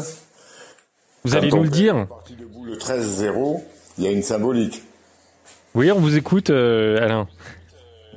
[1.24, 3.60] Vous allez nous le dire Parti debout le 13-0,
[3.98, 4.84] il y a une symbolique.
[5.76, 7.28] Oui, on vous écoute, euh, Alain.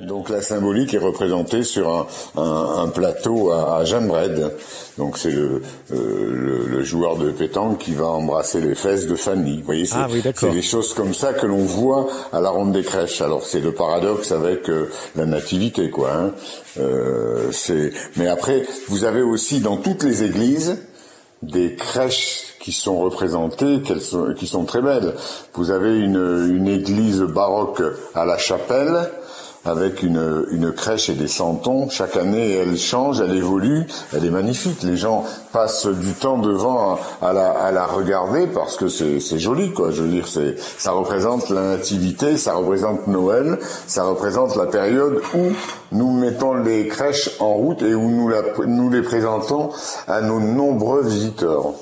[0.01, 4.51] Donc la symbolique est représentée sur un, un, un plateau à, à Jambred.
[4.97, 9.13] Donc c'est le, euh, le, le joueur de pétanque qui va embrasser les fesses de
[9.13, 9.59] Fanny.
[9.59, 12.71] Vous voyez, c'est Ah oui, des choses comme ça que l'on voit à la ronde
[12.71, 13.21] des crèches.
[13.21, 16.13] Alors c'est le paradoxe avec euh, la nativité, quoi.
[16.15, 16.31] Hein.
[16.79, 17.91] Euh, c'est.
[18.17, 20.79] Mais après, vous avez aussi dans toutes les églises
[21.41, 25.15] des crèches qui sont représentées, qui sont très belles.
[25.53, 27.81] Vous avez une, une église baroque
[28.13, 29.09] à la chapelle,
[29.65, 31.89] avec une, une crèche et des santons.
[31.89, 34.81] Chaque année, elle change, elle évolue, elle est magnifique.
[34.83, 39.39] Les gens passent du temps devant à, la, à la regarder parce que c'est c'est
[39.39, 39.91] joli, quoi.
[39.91, 45.21] Je veux dire, c'est ça représente la nativité, ça représente Noël, ça représente la période
[45.35, 45.49] où
[45.91, 49.69] nous mettons les crèches en route et où nous, la, nous les présentons
[50.07, 51.73] à nos nombreux visiteurs.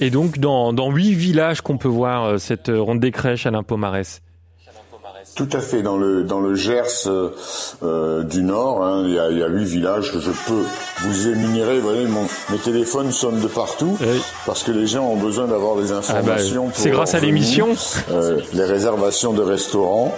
[0.00, 3.46] Et donc dans dans huit villages qu'on peut voir euh, cette euh, ronde des crèches,
[3.46, 4.20] Alain Pomarès.
[5.34, 5.82] Tout à fait.
[5.82, 7.30] Dans le dans le Gers euh,
[7.82, 10.62] euh, du Nord, hein, il y, a, il y a huit villages que je peux
[11.00, 11.78] vous énumérer.
[11.80, 13.96] Vous voyez, mon, mes téléphones sonnent de partout
[14.44, 16.64] parce que les gens ont besoin d'avoir des informations.
[16.66, 17.68] Ah bah, c'est pour grâce à l'émission.
[18.10, 20.14] Euh, les réservations de restaurants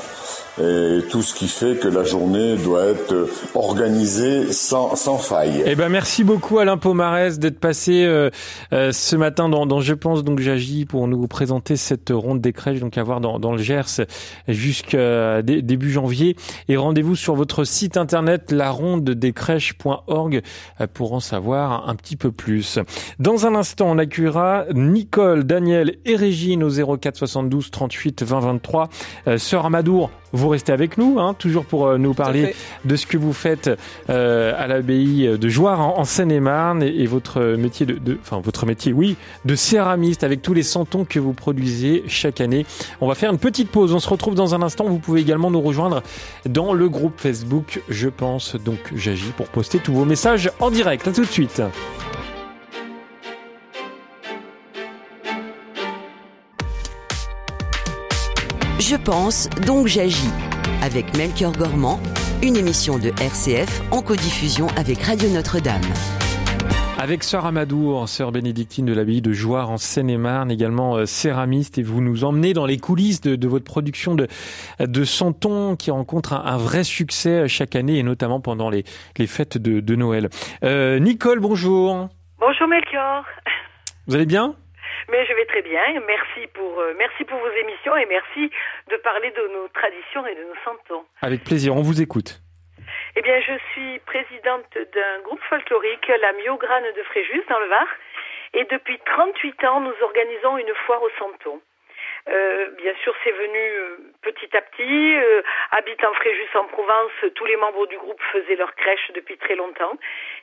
[0.61, 5.63] et tout ce qui fait que la journée doit être euh, organisée sans sans faille.
[5.67, 8.31] Eh ben merci beaucoup Alain Pomarès d'être passé euh,
[8.73, 12.53] euh, ce matin dans, dans Je pense donc j'agis pour nous présenter cette ronde des
[12.53, 14.07] crèches donc à voir dans, dans le Gers
[14.47, 16.37] jusqu'à dé- début janvier
[16.69, 20.43] et rendez-vous sur votre site internet larondedescrèches.org
[20.81, 22.79] euh, pour en savoir un petit peu plus.
[23.19, 28.89] Dans un instant on accueillera Nicole, Daniel et Régine au 04 72 38 20 23.
[29.29, 32.55] Euh, Sœur Amadour, vous restez avec nous hein, toujours pour euh, nous parler
[32.85, 33.71] de ce que vous faites
[34.11, 38.41] euh, à l'abbaye de Jouarre en, en Seine-et-Marne et, et votre métier de, de- enfin
[38.43, 42.67] votre métier, oui, de céramiste avec tous les santons que vous produisez chaque année.
[43.01, 43.93] On va faire une petite pause.
[43.95, 44.85] On se retrouve dans un instant.
[44.85, 46.03] Vous pouvez également nous rejoindre
[46.47, 47.83] dans le groupe Facebook.
[47.89, 51.07] Je pense donc j'agis pour poster tous vos messages en direct.
[51.09, 51.63] À tout de suite.
[58.81, 60.31] Je pense, donc j'agis.
[60.83, 62.01] Avec Melchior Gormand,
[62.43, 65.81] une émission de RCF en codiffusion avec Radio Notre-Dame.
[66.99, 71.83] Avec Sœur Amadour, Sœur Bénédictine de l'abbaye de Jouarre en Seine-et-Marne, également euh, céramiste, et
[71.83, 74.27] vous nous emmenez dans les coulisses de, de votre production de,
[74.81, 78.85] de Santon qui rencontre un, un vrai succès chaque année et notamment pendant les,
[79.19, 80.29] les fêtes de, de Noël.
[80.63, 82.09] Euh, Nicole, bonjour.
[82.41, 83.25] Bonjour Melchior.
[84.07, 84.55] Vous allez bien?
[85.09, 85.83] Mais je vais très bien.
[86.07, 88.51] Merci pour euh, merci pour vos émissions et merci
[88.91, 91.05] de parler de nos traditions et de nos santons.
[91.23, 92.41] Avec plaisir, on vous écoute.
[93.17, 97.87] Eh bien, je suis présidente d'un groupe folklorique, la Miograne de Fréjus, dans le Var.
[98.55, 101.61] Et depuis 38 ans, nous organisons une foire au santon.
[102.29, 105.17] Euh, bien sûr, c'est venu euh, petit à petit.
[105.17, 109.57] Euh, habitant Fréjus en Provence, tous les membres du groupe faisaient leur crèche depuis très
[109.57, 109.97] longtemps.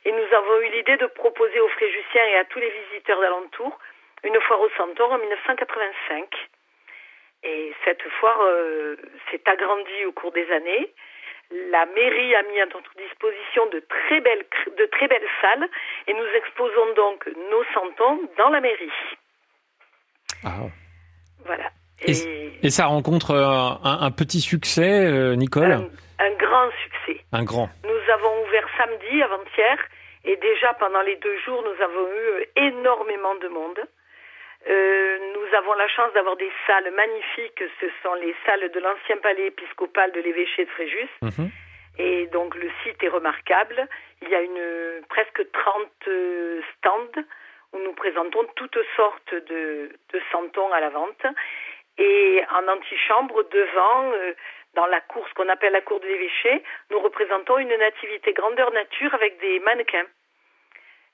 [0.04, 3.78] Et nous avons eu l'idée de proposer aux Fréjusiens et à tous les visiteurs d'alentour
[4.24, 6.24] une foire au Santon en 1985.
[7.44, 8.96] Et cette foire euh,
[9.30, 10.92] s'est agrandie au cours des années.
[11.70, 14.44] La mairie a mis à notre disposition de très belles,
[14.78, 15.68] de très belles salles
[16.06, 18.92] et nous exposons donc nos santons dans la mairie.
[20.44, 20.68] Ah.
[21.44, 21.70] Voilà.
[22.06, 22.12] Et,
[22.62, 25.72] et ça rencontre euh, un, un petit succès, euh, Nicole?
[25.72, 27.20] Un, un grand succès.
[27.32, 27.68] Un grand.
[27.84, 29.78] Nous avons ouvert samedi, avant-hier,
[30.24, 33.80] et déjà pendant les deux jours, nous avons eu énormément de monde.
[34.68, 37.62] Euh, nous avons la chance d'avoir des salles magnifiques.
[37.80, 41.08] Ce sont les salles de l'ancien palais épiscopal de l'évêché de Fréjus.
[41.22, 41.50] Mhm.
[41.98, 43.88] Et donc le site est remarquable.
[44.22, 47.22] Il y a une presque 30 euh, stands
[47.72, 51.26] où nous présentons toutes sortes de, de santons à la vente.
[51.98, 54.32] Et en antichambre, devant, euh,
[54.74, 58.70] dans la cour, ce qu'on appelle la cour de l'évêché, nous représentons une nativité grandeur
[58.72, 60.06] nature avec des mannequins.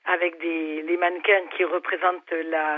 [0.05, 2.77] Avec des, les mannequins qui représentent la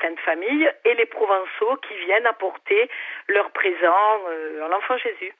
[0.00, 2.88] Sainte Famille et les Provençaux qui viennent apporter
[3.28, 5.32] leur présent euh, à l'enfant Jésus.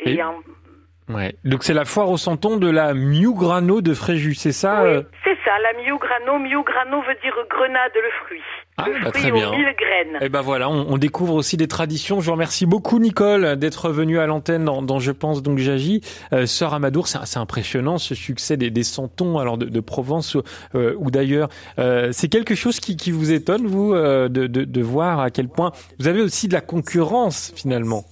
[0.00, 0.40] Et, Et- en-
[1.08, 1.32] Ouais.
[1.44, 5.02] Donc c'est la foire au santon de la Miu Grano de Fréjus, c'est ça euh
[5.24, 6.38] C'est ça, la Miu Grano.
[6.38, 8.42] Miu Grano veut dire grenade, le fruit.
[8.86, 9.50] Ah, bah, très bien.
[9.50, 10.18] mille graines.
[10.22, 12.20] Eh ben voilà, on, on découvre aussi des traditions.
[12.20, 16.00] Je vous remercie beaucoup Nicole d'être venue à l'antenne dans, dans Je pense donc j'agis.
[16.32, 20.36] Euh, Sœur Amadour, c'est impressionnant ce succès des, des santons alors de, de Provence
[20.74, 21.48] euh, ou d'ailleurs.
[21.78, 25.30] Euh, c'est quelque chose qui, qui vous étonne vous euh, de, de, de voir à
[25.30, 28.04] quel point vous avez aussi de la concurrence finalement.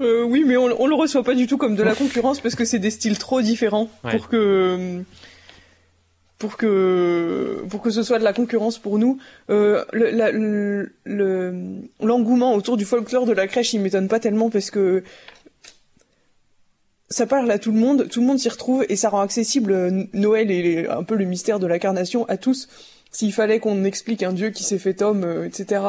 [0.00, 2.54] Euh, oui, mais on, on le reçoit pas du tout comme de la concurrence parce
[2.54, 4.16] que c'est des styles trop différents Ouais.
[4.16, 5.02] pour que
[6.40, 9.18] pour que pour que ce soit de la concurrence pour nous.
[9.50, 9.84] Euh,
[12.00, 15.04] L'engouement autour du folklore de la crèche, il m'étonne pas tellement parce que
[17.10, 19.72] ça parle à tout le monde, tout le monde s'y retrouve et ça rend accessible
[19.72, 22.68] euh, Noël et un peu le mystère de l'incarnation à tous.
[23.10, 25.82] S'il fallait qu'on explique un dieu qui s'est fait homme, euh, etc.,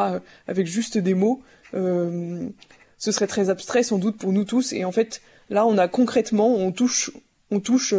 [0.48, 4.74] avec juste des mots, ce serait très abstrait sans doute pour nous tous.
[4.74, 7.12] Et en fait, là, on a concrètement, on touche,
[7.52, 7.94] on touche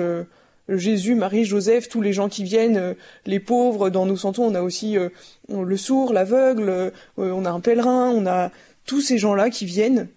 [0.68, 2.94] Jésus, Marie, Joseph, tous les gens qui viennent, euh,
[3.26, 3.90] les pauvres.
[3.90, 5.08] Dans nos santons, on a aussi euh,
[5.48, 8.50] le sourd, l'aveugle, euh, on a un pèlerin, on a
[8.86, 10.08] tous ces gens-là qui viennent.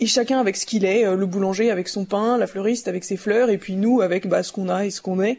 [0.00, 3.16] Et chacun avec ce qu'il est, le boulanger avec son pain, la fleuriste avec ses
[3.16, 5.38] fleurs, et puis nous avec bah, ce qu'on a et ce qu'on est.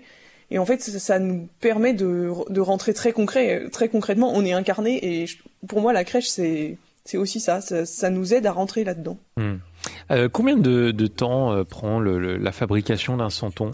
[0.49, 4.31] Et en fait, ça, nous permet de, rentrer très concret, très concrètement.
[4.33, 5.25] On est incarné, et
[5.67, 6.77] pour moi, la crèche, c'est
[7.15, 8.09] aussi ça, ça.
[8.09, 9.17] nous aide à rentrer là-dedans.
[9.35, 9.57] Hmm.
[10.31, 13.71] Combien de, temps prend la fabrication d'un santon?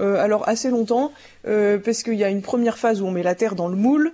[0.00, 1.12] Alors assez longtemps,
[1.46, 3.76] euh, parce qu'il y a une première phase où on met la terre dans le
[3.76, 4.12] moule,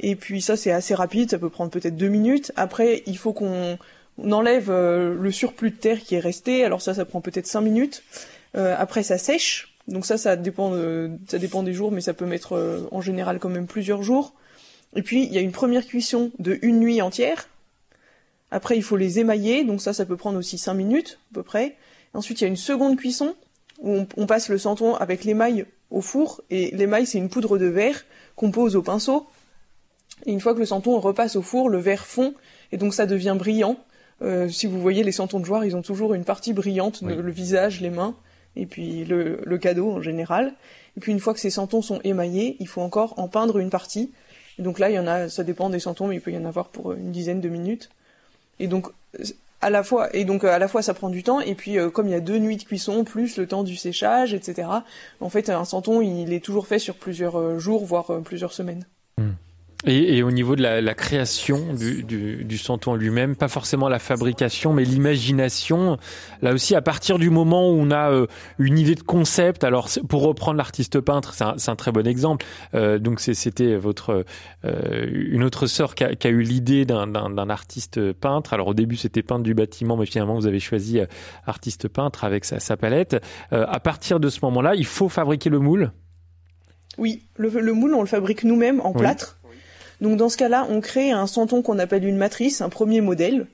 [0.00, 2.52] et puis ça c'est assez rapide, ça peut prendre peut-être deux minutes.
[2.56, 3.78] Après, il faut qu'on
[4.18, 7.46] on enlève euh, le surplus de terre qui est resté, alors ça ça prend peut-être
[7.46, 8.02] cinq minutes.
[8.56, 12.88] Euh, après ça sèche, donc ça ça dépend des jours, mais ça peut mettre euh,
[12.90, 14.34] en général quand même plusieurs jours.
[14.96, 17.48] Et puis il y a une première cuisson de une nuit entière.
[18.50, 21.42] Après il faut les émailler, donc ça ça peut prendre aussi cinq minutes à peu
[21.42, 21.76] près.
[22.14, 23.34] Ensuite il y a une seconde cuisson
[23.78, 27.58] où on, on passe le santon avec l'émail au four, et l'émail c'est une poudre
[27.58, 28.04] de verre
[28.36, 29.26] qu'on pose au pinceau.
[30.26, 32.34] Et une fois que le santon repasse au four, le verre fond,
[32.72, 33.76] et donc ça devient brillant.
[34.20, 37.14] Euh, si vous voyez les santons de joie, ils ont toujours une partie brillante, Oui.
[37.14, 38.16] le, le visage, les mains,
[38.56, 40.54] et puis le, le cadeau en général.
[40.96, 43.70] Et puis une fois que ces santons sont émaillés, il faut encore en peindre une
[43.70, 44.10] partie.
[44.58, 46.36] Et donc là, il y en a, ça dépend des santons, mais il peut y
[46.36, 47.90] en avoir pour une dizaine de minutes.
[48.58, 48.88] Et donc
[49.60, 51.78] à la fois et donc euh, à la fois ça prend du temps et puis
[51.78, 54.68] euh, comme il y a deux nuits de cuisson plus le temps du séchage etc
[55.20, 58.86] en fait un santon il est toujours fait sur plusieurs euh, jours voire plusieurs semaines
[59.86, 63.88] Et, et au niveau de la, la création du, du, du santon lui-même, pas forcément
[63.88, 65.98] la fabrication, mais l'imagination.
[66.42, 68.26] Là aussi, à partir du moment où on a euh,
[68.58, 72.44] une idée de concept, alors pour reprendre l'artiste peintre, c'est un, un très bon exemple.
[72.74, 74.24] Euh, donc c'était votre
[74.64, 78.54] euh, une autre sœur qui a, qui a eu l'idée d'un- artiste peintre.
[78.54, 81.06] Alors au début c'était peintre du bâtiment, mais finalement vous avez choisi euh,
[81.46, 83.22] artiste peintre avec sa, sa palette.
[83.52, 85.92] Euh, à partir de ce moment-là, il faut fabriquer le moule?
[86.96, 88.98] oui le, le moule on le fabrique nous-mêmes en Oui.
[88.98, 89.37] plâtre
[90.00, 93.46] donc dans ce cas-là on crée un santon qu'on appelle une matrice un premier modèle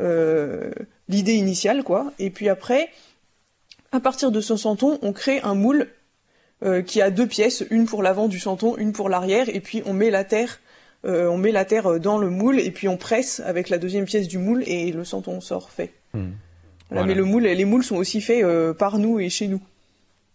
[0.00, 0.70] euh,
[1.08, 2.88] l'idée initiale quoi et puis après
[3.92, 5.88] à partir de ce santon on crée un moule
[6.64, 9.82] euh, qui a deux pièces une pour l'avant du santon une pour l'arrière et puis
[9.84, 10.60] on met la terre
[11.04, 14.04] euh, on met la terre dans le moule et puis on presse avec la deuxième
[14.04, 16.32] pièce du moule et le santon sort fait Hmm.
[16.90, 17.06] Voilà, Voilà.
[17.06, 18.44] mais le moule les moules sont aussi faits
[18.76, 19.62] par nous et chez nous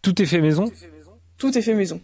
[0.01, 0.71] Tout est fait maison?
[1.37, 2.01] tout est fait maison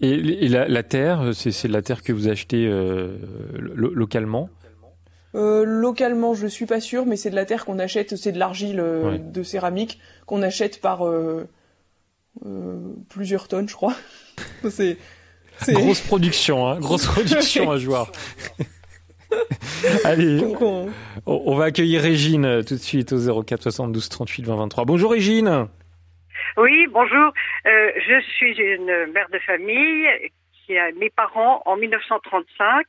[0.00, 3.16] Et, et la, la terre, c'est de la terre que vous achetez euh,
[3.58, 4.48] lo- localement?
[5.34, 8.38] Euh, localement, je suis pas sûre, mais c'est de la terre qu'on achète, c'est de
[8.38, 9.18] l'argile euh, Ouais.
[9.18, 11.02] de céramique qu'on achète par
[13.08, 13.94] plusieurs tonnes, je crois.
[14.70, 14.96] c'est
[15.68, 18.12] Grosse production, hein, grosse production à joueur.
[20.04, 20.40] Allez,
[21.26, 24.84] on- va accueillir Régine tout de suite au 04 72 38 20 23.
[24.84, 25.66] Bonjour Régine.
[26.56, 27.32] Oui, bonjour.
[27.66, 30.08] Euh, je suis une mère de famille
[30.66, 32.86] qui a mes parents en 1935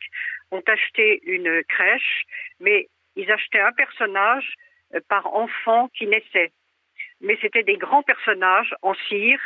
[0.51, 2.23] ont acheté une crèche,
[2.59, 4.55] mais ils achetaient un personnage
[4.95, 6.51] euh, par enfant qui naissait.
[7.21, 9.41] Mais c'était des grands personnages en cire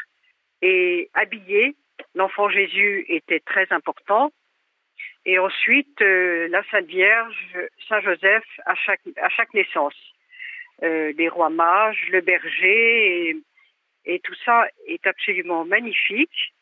[0.62, 1.76] et habillés.
[2.16, 4.32] L'enfant Jésus était très important.
[5.26, 9.96] Et ensuite, euh, la Sainte Vierge, Saint Joseph à chaque, à chaque naissance.
[10.84, 13.38] Euh, les rois mages, le berger
[14.06, 16.54] et tout ça est absolument magnifique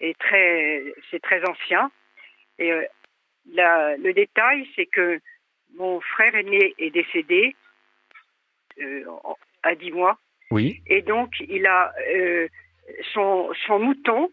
[0.00, 1.90] et très c'est très ancien.
[2.58, 2.84] Et euh,
[3.52, 5.20] la- le détail c'est que
[5.76, 7.54] mon frère aîné est décédé
[8.80, 9.04] euh,
[9.62, 10.18] à 10 mois.
[10.50, 10.82] Oui.
[10.88, 12.48] et donc il a euh,
[13.12, 14.32] son son mouton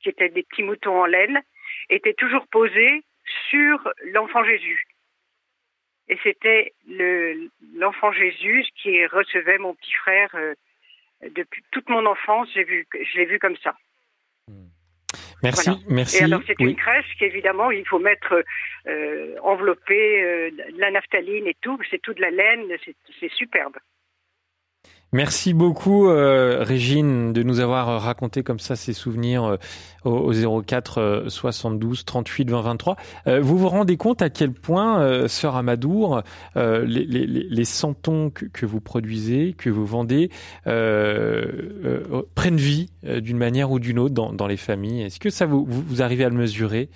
[0.00, 1.42] qui était des petits moutons en laine
[1.90, 3.02] était toujours posé
[3.50, 4.84] sur l'enfant Jésus.
[6.08, 10.54] Et c'était le l'enfant Jésus qui recevait mon petit frère euh,
[11.22, 13.74] depuis toute mon enfance, j'ai vu, je l'ai vu comme ça.
[15.42, 15.80] Merci, Voilà.
[15.88, 16.16] merci.
[16.18, 16.70] Et alors c'est Oui.
[16.70, 18.42] une crèche qu'évidemment il faut mettre
[18.86, 23.30] euh, enveloppée, euh, de la naphtaline et tout, c'est tout de la laine, c'est- c'est
[23.32, 23.76] superbe.
[25.12, 29.56] Merci beaucoup, euh, Régine, de nous avoir euh, raconté comme ça ces souvenirs euh,
[30.04, 32.96] au, au 04 euh, 72 38 20 23.
[33.28, 36.22] Euh, vous vous rendez compte à quel point, euh, Sœur Amadour,
[36.56, 40.30] les, les, santons que, vous produisez, que vous vendez,
[40.64, 45.02] prennent vie d'une manière ou d'une autre dans, les familles?
[45.02, 46.88] Est-ce que ça vous, vous, arrivez à le mesurer?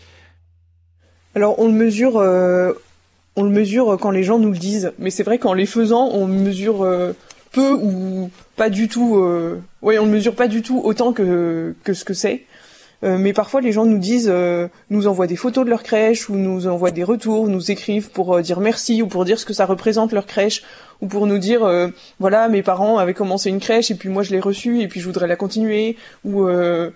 [1.34, 5.22] Alors on le mesure, on le mesure quand les gens nous le disent, mais c'est
[5.22, 6.84] vrai qu'en les faisant, on mesure
[7.52, 9.16] peu ou pas du tout.
[9.16, 12.44] Euh, ouais, on le mesure pas du tout autant que que ce que c'est.
[13.02, 16.28] Euh, mais parfois les gens nous disent, euh, nous envoient des photos de leur crèche
[16.28, 19.46] ou nous envoient des retours, nous écrivent pour euh, dire merci ou pour dire ce
[19.46, 20.62] que ça représente leur crèche
[21.00, 21.88] ou pour nous dire euh,
[22.18, 25.00] voilà mes parents avaient commencé une crèche et puis moi je l'ai reçue et puis
[25.00, 26.90] je voudrais la continuer ou euh,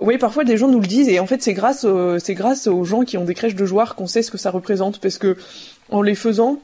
[0.00, 2.66] oui, parfois des gens nous le disent et en fait c'est grâce euh, c'est grâce
[2.66, 5.16] aux gens qui ont des crèches de joueurs qu'on sait ce que ça représente parce
[5.16, 5.36] que
[5.90, 6.60] en les faisant,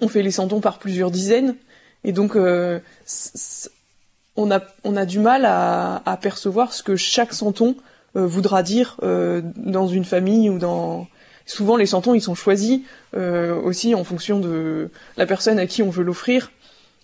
[0.00, 1.54] on fait les santons par plusieurs dizaines
[2.06, 2.78] et donc euh,
[4.36, 7.76] on a on a du mal à, à percevoir ce que chaque santon
[8.16, 11.06] euh, voudra dire euh, dans une famille ou dans
[11.44, 12.80] souvent les santons ils sont choisis
[13.14, 14.88] euh, aussi en fonction de
[15.18, 16.50] la personne à qui on veut l'offrir.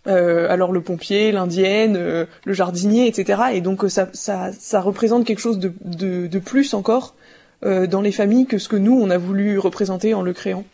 [0.05, 3.41] Alors le pompier, l'indienne, le jardinier, etc.
[3.53, 7.15] Et donc ça, ça, ça représente quelque chose de, de, de plus encore
[7.63, 10.65] dans les familles que ce que nous on a voulu représenter en le créant.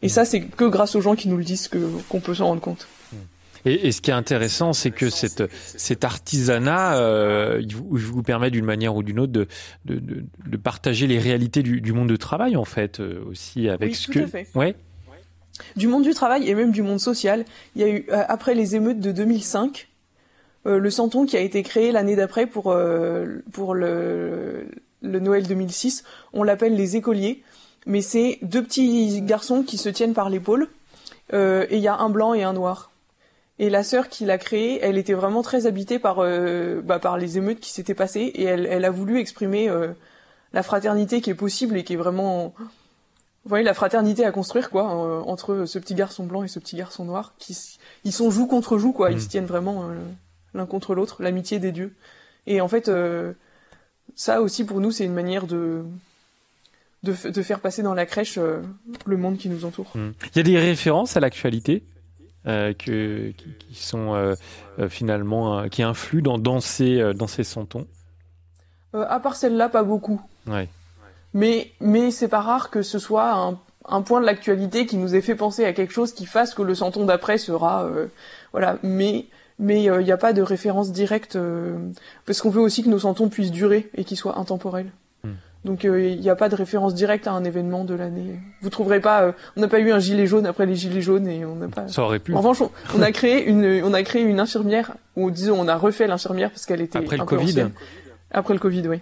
[0.00, 1.68] Et ça c'est que grâce aux gens qui nous le disent
[2.08, 2.88] qu'on peut s'en rendre compte.
[3.64, 8.50] Et, et ce qui est intéressant, c'est que cette, cet artisanat euh, il vous, permet
[8.50, 9.46] d'une manière ou d'une autre de,
[9.84, 13.68] de, de, de partager les réalités du, du monde de travail, en fait, euh, aussi
[13.68, 14.24] avec Oui, ce tout que.
[14.24, 14.46] à fait.
[14.54, 14.74] Ouais.
[15.76, 17.44] du monde du travail et même du monde social.
[17.76, 19.88] Il y a eu euh, après les émeutes de 2005,
[20.66, 24.66] euh, le Santon qui a été créé l'année d'après pour euh, pour le
[25.04, 27.42] le Noël 2006, on l'appelle les écoliers,
[27.86, 30.68] mais c'est deux petits garçons qui se tiennent par l'épaule
[31.32, 32.91] euh, et il y a un blanc et un noir.
[33.62, 37.16] Et la sœur qui l'a créé, elle était vraiment très habitée par euh, bah, par
[37.16, 38.32] les émeutes qui s'étaient passées.
[38.34, 39.92] Et elle elle a voulu exprimer euh,
[40.52, 44.68] la fraternité qui est possible et qui est vraiment vous voyez la fraternité à construire
[44.68, 47.56] quoi euh, entre ce petit garçon blanc et ce petit garçon noir qui
[48.02, 49.12] ils sont joue contre joue quoi.
[49.12, 49.20] Ils Mm.
[49.20, 49.94] se tiennent vraiment euh,
[50.54, 51.94] l'un contre l'autre l'amitié des dieux.
[52.48, 52.90] Et en fait
[54.16, 55.84] ça aussi pour nous c'est une manière de
[57.04, 58.60] de, faire passer dans la crèche euh,
[59.06, 59.92] le monde qui nous entoure.
[59.94, 60.12] Hmm.
[60.34, 61.82] Il y a des références à l'actualité?
[62.46, 64.34] Euh, que, qui, qui sont euh,
[64.78, 67.86] euh, finalement qui influent dans, dans ces dans ces santons.
[68.94, 70.68] Euh, à part celle-là pas beaucoup Ouais.
[71.34, 75.14] mais mais c'est pas rare que ce soit un, un point de l'actualité qui nous
[75.14, 77.88] ait fait penser à quelque chose qui fasse que le santon d'après sera
[78.52, 79.26] voilà mais
[79.58, 81.38] mais il n'y a pas de référence directe
[82.26, 84.90] parce qu'on veut aussi que nos santons puissent durer et qu'ils soient intemporels.
[85.64, 89.00] Donc il n'y a pas de référence directe à un événement de l'année vous trouverez
[89.00, 91.54] pas euh, on n'a pas eu un gilet jaune après les gilets jaunes et on
[91.54, 92.34] n'a pas Ça aurait pu.
[92.34, 95.68] en revanche on, on a créé une on a créé une infirmière ou disons on
[95.68, 97.50] a refait l'infirmière parce qu'elle était Après le un peu Covid.
[97.52, 97.72] ancienne.
[98.32, 99.00] après le covid oui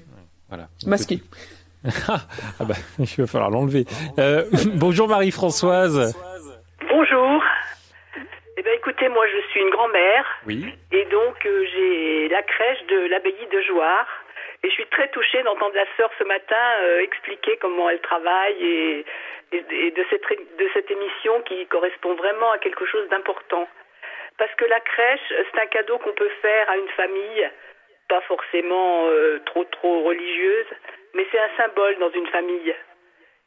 [0.48, 0.68] Voilà.
[0.86, 1.22] masquée
[2.08, 2.20] ah
[2.66, 3.86] bah, il va falloir l'enlever.
[4.18, 4.44] Euh,
[4.74, 6.14] bonjour Marie-Françoise.
[6.90, 7.42] Bonjour.
[8.58, 10.66] Eh bien, écoutez, moi, je suis une grand-mère Oui.
[10.92, 14.06] et donc euh, j'ai la crèche de l'abbaye de Jouarre
[14.62, 18.62] Et je suis très touchée d'entendre la sœur ce matin euh, expliquer comment elle travaille
[18.62, 19.04] et,
[19.52, 20.22] de, cette,
[20.58, 23.66] de cette émission qui correspond vraiment à quelque chose d'important.
[24.38, 27.50] Parce que la crèche, c'est un cadeau qu'on peut faire à une famille,
[28.08, 30.66] pas forcément euh, trop trop religieuse,
[31.14, 32.74] mais c'est un symbole dans une famille.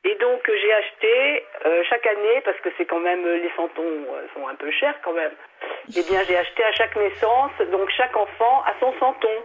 [0.06, 1.46] Et donc euh, j'ai acheté
[1.90, 5.14] chaque année, parce que c'est quand même les santons euh, sont un peu chers quand
[5.14, 5.32] même.
[5.96, 9.44] Eh bien j'ai acheté à chaque naissance, donc chaque enfant a son santon.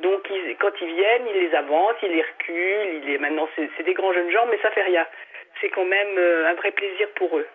[0.00, 3.82] Donc ils- quand ils viennent, ils les avancent, ils les reculent, ils les maintenant c'est
[3.82, 5.06] des grands jeunes gens, mais ça fait rien.
[5.60, 7.46] C'est quand même euh, un vrai plaisir pour eux.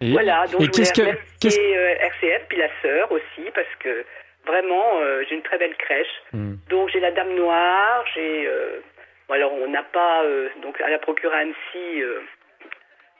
[0.00, 3.50] Et, Voilà, donc et je qu'est-ce voulais que, remercier euh, RCF puis la sœur aussi
[3.54, 4.04] parce que
[4.44, 6.22] vraiment euh, j'ai une très belle crèche.
[6.32, 6.54] Hmm.
[6.68, 8.80] Donc j'ai la Dame Noire, j'ai euh,
[9.28, 12.20] bon, alors on n'a pas euh, donc à la procure à Annecy, euh,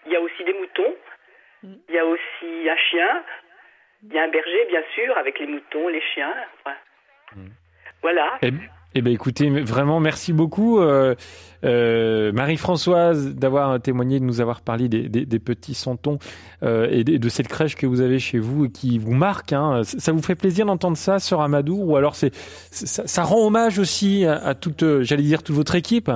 [0.06, 0.96] il y a aussi des moutons,
[1.62, 3.22] il y a aussi un chien,
[4.02, 6.34] il y a un berger bien sûr avec les moutons, les chiens.
[6.64, 6.76] enfin.
[8.02, 8.26] Voilà.
[8.42, 8.52] Eh,
[8.94, 11.14] eh ben écoutez, vraiment merci beaucoup euh,
[11.64, 16.18] euh, Marie-Françoise d'avoir témoigné, de nous avoir parlé des, des- des petits santons
[16.62, 19.52] euh, et de, de cette crèche que vous avez chez vous et qui vous marque.
[19.52, 19.82] Hein.
[19.84, 22.34] Ça vous fait plaisir d'entendre ça, Sœur Amadou, ou alors c'est
[22.70, 26.10] c'est- ça, ça rend hommage aussi à, à toute, j'allais dire toute votre équipe?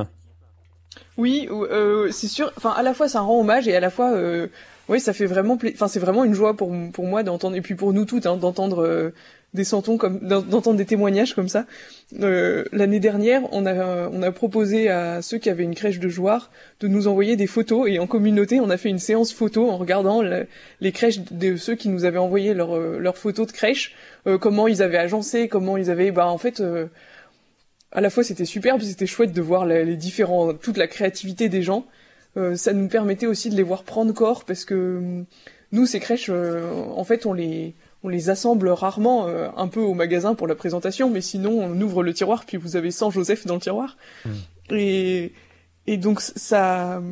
[1.16, 2.52] Oui, ou- euh, c'est sûr.
[2.56, 4.48] Enfin, à la fois ça rend hommage et à la fois, euh,
[4.88, 7.60] oui, ça fait vraiment, pla- enfin, c'est vraiment une joie pour pour moi d'entendre et
[7.60, 9.10] puis pour nous toutes hein, d'entendre euh,
[9.54, 9.64] des
[9.98, 11.64] comme d'en- d'entendre des témoignages comme ça.
[12.20, 16.08] Euh, L'année dernière, on a on a proposé à ceux qui avaient une crèche de
[16.08, 19.70] Jouarre de nous envoyer des photos et en communauté, on a fait une séance photo
[19.70, 20.46] en regardant le-
[20.80, 23.94] les crèches de ceux qui nous avaient envoyé leurs euh, leurs photos de crèche,
[24.26, 26.62] euh, comment ils avaient agencé, comment ils avaient, bah en fait.
[27.92, 31.62] à la fois c'était superbe, c'était chouette de voir les différents, toute la créativité des
[31.62, 31.86] gens.
[32.56, 35.24] Ça nous permettait aussi de les voir prendre corps parce que hum,
[35.72, 37.74] nous ces crèches, en fait on les
[38.06, 41.80] on les assemble rarement euh, un peu au magasin pour la présentation, mais sinon on
[41.80, 43.96] ouvre le tiroir puis vous avez 100 Joseph dans le tiroir.
[44.70, 45.32] Et
[45.88, 47.02] et donc ça,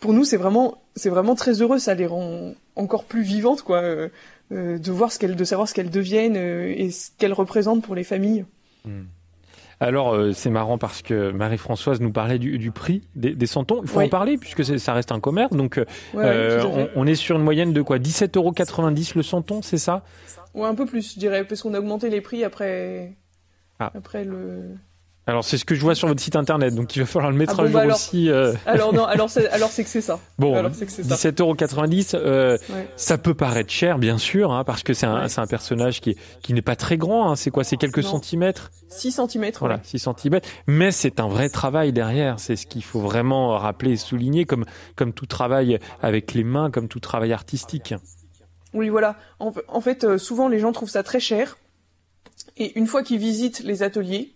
[0.00, 3.82] pour nous c'est vraiment c'est vraiment très heureux, ça les rend encore plus vivantes quoi,
[3.82, 4.08] euh,
[4.52, 7.82] euh, de voir ce qu'elles, de savoir ce qu'elles deviennent euh, et ce qu'elles représentent
[7.82, 8.44] pour les familles.
[9.80, 13.80] Alors euh, c'est marrant parce que Marie-Françoise nous parlait du, du prix des, des santons.
[13.82, 14.06] Il faut Oui.
[14.06, 15.52] en parler puisque ça reste un commerce.
[15.54, 17.98] Donc euh, Ouais, euh, on, on est sur une moyenne de quoi?
[17.98, 20.02] 17,90€ le santon, c'est ça?
[20.54, 23.16] Ouais, un peu plus, je dirais, parce qu'on a augmenté les prix après,
[23.78, 23.92] Ah.
[23.94, 24.62] après le.
[25.28, 27.36] Alors c'est ce que je vois sur votre site internet, donc il va falloir le
[27.36, 28.30] mettre Ah bon, à jour bah alors- aussi.
[28.30, 28.54] euh.
[28.64, 30.18] Alors non, alors c'est, alors c'est que c'est ça.
[30.38, 31.14] Bon, alors c'est que c'est ça.
[31.16, 32.88] 17,90€, euh, Ouais.
[32.96, 35.28] ça peut paraître cher, bien sûr, hein, parce que c'est un, Ouais.
[35.28, 37.30] c'est un personnage qui, est- qui n'est pas très grand.
[37.30, 38.10] hein, c'est quoi C'est quelques Non.
[38.12, 38.70] centimètres?
[38.88, 39.52] 6 cm.
[39.60, 40.48] Voilà, 6 centimètres.
[40.66, 42.40] Mais c'est un vrai travail derrière.
[42.40, 44.64] C'est ce qu'il faut vraiment rappeler et souligner, comme,
[44.96, 47.92] comme tout travail avec les mains, comme tout travail artistique.
[48.72, 49.16] Oui, voilà.
[49.40, 51.58] En, en fait, euh, souvent les gens trouvent ça très cher.
[52.56, 54.32] Et une fois qu'ils visitent les ateliers,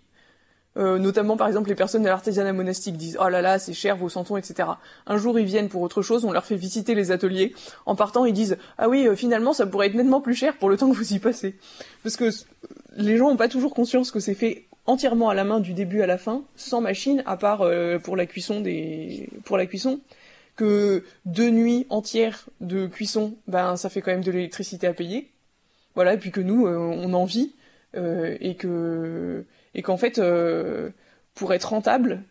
[0.79, 3.97] euh, notamment par exemple les personnes de l'artisanat monastique disent oh là là c'est cher
[3.97, 4.69] vos santons etc.
[5.07, 7.55] Un jour ils viennent pour autre chose, on leur fait visiter les ateliers.
[7.85, 10.71] En partant ils disent ah oui euh, finalement ça pourrait être nettement plus cher pour
[10.71, 11.57] le temps que vous y passez.
[12.03, 12.31] Parce que euh,
[12.97, 16.01] les gens ont pas toujours conscience que c'est fait entièrement à la main du début
[16.01, 20.01] à la fin, sans machine à part euh, pour la cuisson des pour la cuisson
[20.57, 25.31] que deux nuits entières de cuisson, ben ça fait quand même de l'électricité à payer.
[25.95, 27.55] Voilà, et puis que nous, euh, on en vit
[27.95, 29.45] et que
[29.75, 30.91] et qu'en fait, euh,
[31.35, 32.23] pour être rentable,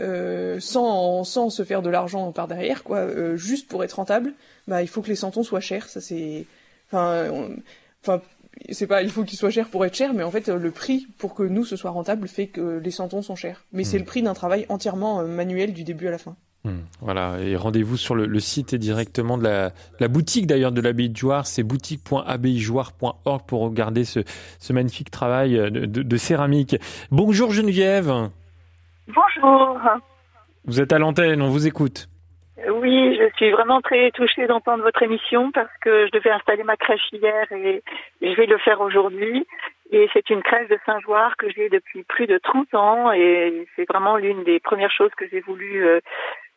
[0.00, 4.32] euh, sans sans se faire de l'argent par derrière, quoi, euh, juste pour être rentable,
[4.68, 5.88] bah il faut que les santons soient chers.
[5.88, 6.46] Ça c'est,
[6.88, 7.56] enfin, on-
[8.02, 8.20] enfin.
[8.70, 11.06] C'est pas, il faut qu'ils soient chers pour être chers, mais en fait, le prix
[11.18, 13.64] pour que nous ce soit rentable fait que les santons sont chers.
[13.72, 16.34] Mais c'est le prix d'un travail entièrement manuel du début à la fin.
[17.00, 19.70] Voilà, et rendez-vous sur le, le site et directement de la,
[20.00, 24.20] la boutique d'ailleurs de l'abbaye de Jouarre, c'est boutique.abbayejoire.org pour regarder ce,
[24.58, 26.76] ce magnifique travail de, de- de céramique.
[27.12, 28.10] Bonjour Geneviève,
[29.06, 29.78] Bonjour.
[30.64, 32.08] vous êtes à l'antenne, on vous écoute.
[32.68, 36.76] Oui, je suis vraiment très touchée d'entendre votre émission parce que je devais installer ma
[36.76, 37.82] crèche hier et
[38.20, 39.46] je vais le faire aujourd'hui.
[39.92, 43.88] Et c'est une crèche de Saint-Joire que j'ai depuis plus de 30 ans et c'est
[43.88, 45.86] vraiment l'une des premières choses que j'ai voulu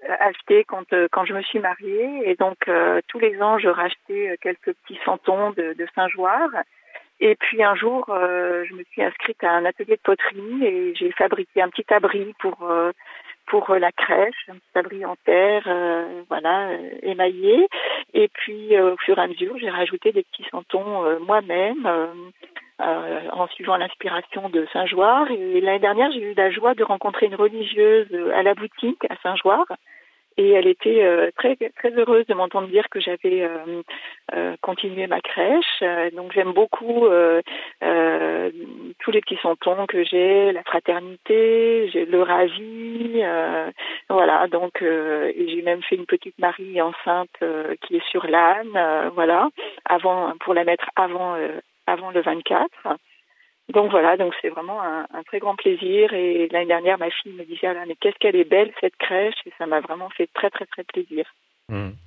[0.09, 2.29] euh, acheter quand, euh, quand je me suis mariée.
[2.29, 6.49] Et donc, euh, tous les ans, je rachetais euh, quelques petits santons de, de Saint-Joire.
[7.19, 10.95] Et puis un jour, euh, je me suis inscrite à un atelier de poterie et
[10.95, 12.91] j'ai fabriqué un petit abri pour euh,
[13.45, 15.67] pour la crèche, un petit abri en terre,
[16.29, 16.69] voilà,
[17.03, 17.67] émaillé.
[18.13, 21.85] Et puis au fur et à mesure, j'ai rajouté des petits santons moi-même.
[22.81, 25.29] Euh, en suivant l'inspiration de Saint-Joire.
[25.31, 29.15] Et l'année dernière, j'ai eu la joie de rencontrer une religieuse à la boutique à
[29.23, 29.67] Saint-Joire.
[30.37, 33.81] et elle était euh, très très heureuse de m'entendre dire que j'avais euh,
[34.33, 35.81] euh, continué ma crèche.
[35.81, 37.41] Euh, donc j'aime beaucoup euh,
[37.83, 38.49] euh,
[38.99, 43.21] tous les petits santons que j'ai, la fraternité, j'ai le ravi,
[44.09, 44.47] voilà.
[44.47, 47.43] Donc j'ai même fait une petite Marie enceinte
[47.81, 49.49] qui est sur l'âne, voilà,
[49.85, 51.35] avant pour la mettre avant
[51.91, 52.69] avant le 24.
[53.73, 56.13] Donc voilà, donc c'est vraiment un, un très grand plaisir.
[56.13, 58.95] Et l'année dernière, ma fille me disait, ah là, mais qu'est-ce qu'elle est belle cette
[58.97, 61.25] crèche, et ça m'a vraiment fait très très très plaisir.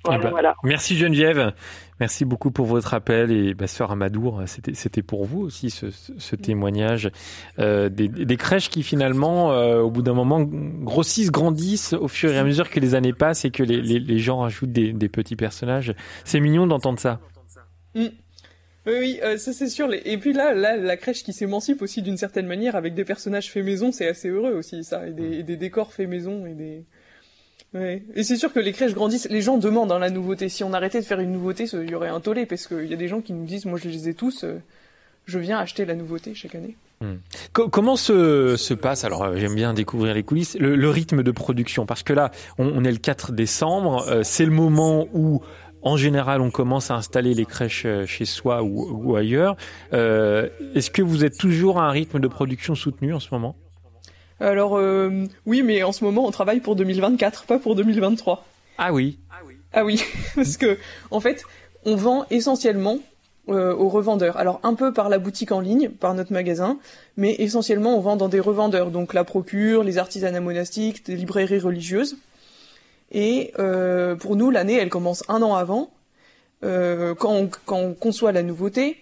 [0.03, 0.53] Voilà, Eh ben, voilà.
[0.63, 1.51] Merci Geneviève,
[1.99, 5.89] merci beaucoup pour votre appel et bah, sœur Amadour, c'était c'était pour vous aussi ce,
[5.89, 7.09] ce- ce témoignage
[7.57, 12.31] euh, des, des crèches qui finalement euh, au bout d'un moment grossissent, grandissent au fur
[12.31, 14.93] et à mesure que les années passent et que les, les, les gens rajoutent des,
[14.93, 15.95] des petits personnages.
[16.25, 17.19] C'est mignon d'entendre ça.
[17.95, 18.09] Mm.
[18.85, 19.89] Oui, oui, euh, ça c'est sûr.
[20.05, 23.51] Et puis là, là, la crèche qui s'émancipe aussi d'une certaine manière avec des personnages
[23.51, 26.53] faits maison, c'est assez heureux aussi, ça, et des, et des décors faits maison et
[26.53, 26.83] des.
[27.73, 28.03] Ouais.
[28.15, 29.27] Et c'est sûr que les crèches grandissent.
[29.29, 30.47] Les gens demandent hein, la nouveauté.
[30.49, 32.93] Si on arrêtait de faire une nouveauté, il y aurait un tollé parce qu'il y
[32.93, 34.59] a des gens qui nous disent, moi je les ai tous, euh,
[35.25, 36.77] je viens acheter la nouveauté chaque année.
[37.51, 41.21] Co- comment se, se passe, alors euh, j'aime bien découvrir les coulisses, le, le rythme
[41.23, 41.85] de production?
[41.85, 45.41] Parce que là, on, on est le 4 décembre, euh, c'est le moment où,
[45.85, 49.55] en général, on commence à installer les crèches euh, chez soi ou, ou ailleurs.
[49.93, 53.55] Euh, Est-ce que vous êtes toujours à un rythme de production soutenu en ce moment?
[54.39, 58.43] Alors euh, oui, mais en ce moment on travaille pour 2024, pas pour 2023.
[58.77, 59.19] Ah oui
[59.71, 60.03] Ah oui,
[60.35, 60.77] parce que
[61.11, 61.43] en fait,
[61.85, 62.99] on vend essentiellement
[63.47, 64.37] euh, aux revendeurs.
[64.37, 66.79] Alors un peu par la boutique en ligne, par notre magasin,
[67.15, 71.59] mais essentiellement on vend dans des revendeurs, donc la Procure, les artisanats monastiques, des librairies
[71.59, 72.17] religieuses.
[73.15, 75.89] Et euh, pour nous, l'année, elle commence un an avant,
[76.65, 78.97] euh, quand, on, conçoit la nouveauté.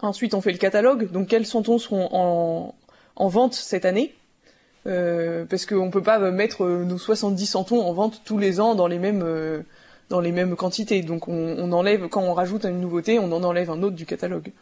[0.00, 2.74] Ensuite, on fait le catalogue, donc quels santons seront en,
[3.14, 4.12] en vente cette année?
[4.88, 8.88] Euh, parce qu'on peut pas mettre nos 70 santons en vente tous les ans dans
[8.88, 9.64] les mêmes
[10.08, 11.02] dans les mêmes quantités.
[11.02, 14.52] Donc on, enlève quand on rajoute une nouveauté, on en enlève un autre du catalogue.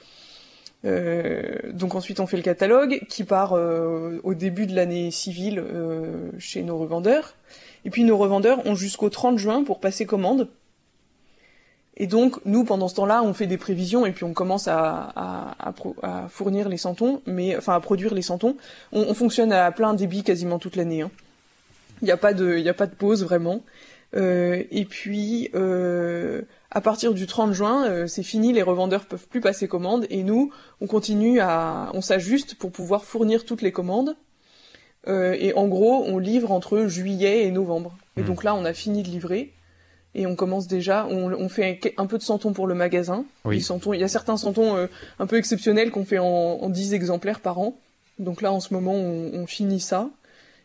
[0.84, 5.62] Donc ensuite on fait le catalogue qui part au début de l'année civile
[6.38, 7.34] chez nos revendeurs.
[7.84, 10.48] Et puis nos revendeurs ont jusqu'au 30 juin pour passer commande.
[11.96, 15.54] Et donc nous pendant ce temps-là on fait des prévisions et puis on commence à,
[16.28, 18.56] fournir les santons, mais enfin à produire les santons.
[18.92, 21.02] On, on fonctionne à plein débit quasiment toute l'année.
[21.02, 21.10] hein.
[22.02, 23.62] Il n'y a pas de, il y a pas de pause vraiment.
[24.16, 29.26] Euh, et puis euh, à partir du 30 juin, euh, c'est fini, les revendeurs peuvent
[29.26, 33.72] plus passer commande et nous, on continue à, on s'ajuste pour pouvoir fournir toutes les
[33.72, 34.16] commandes.
[35.06, 37.96] Euh, et en gros, on livre entre juillet et novembre.
[38.16, 38.26] Et Hmm.
[38.26, 39.52] donc là, on a fini de livrer
[40.14, 41.06] et on commence déjà.
[41.10, 43.24] On, on fait un peu de santons pour le magasin.
[43.44, 43.60] Oui.
[43.60, 44.86] Santons, il y a certains santons euh,
[45.18, 47.76] un peu exceptionnels qu'on fait en, en 10 exemplaires par an.
[48.18, 50.08] Donc là, en ce moment, on, on finit ça.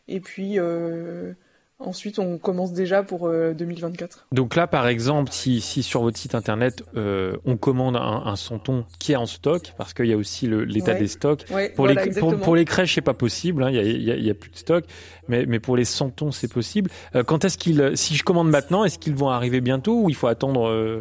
[0.08, 1.34] Et puis euh,
[1.80, 4.28] ensuite, on commence déjà pour euh, 2024.
[4.32, 8.36] Donc là, par exemple, si, si sur votre site internet, euh, on commande un, un
[8.36, 11.00] santon qui est en stock, parce qu'il y a aussi l'état Ouais.
[11.00, 11.46] des stocks.
[11.52, 13.84] Ouais, pour, voilà, les, pour, pour les crèches, c'est pas possible, hein, il y, a,
[13.84, 14.84] il y a- y a plus de stock,
[15.28, 16.90] mais, mais pour les santons, c'est possible.
[17.16, 20.16] Euh, quand est-ce qu'ils, si je commande maintenant, est-ce qu'ils vont arriver bientôt ou il
[20.16, 21.00] faut attendre euh,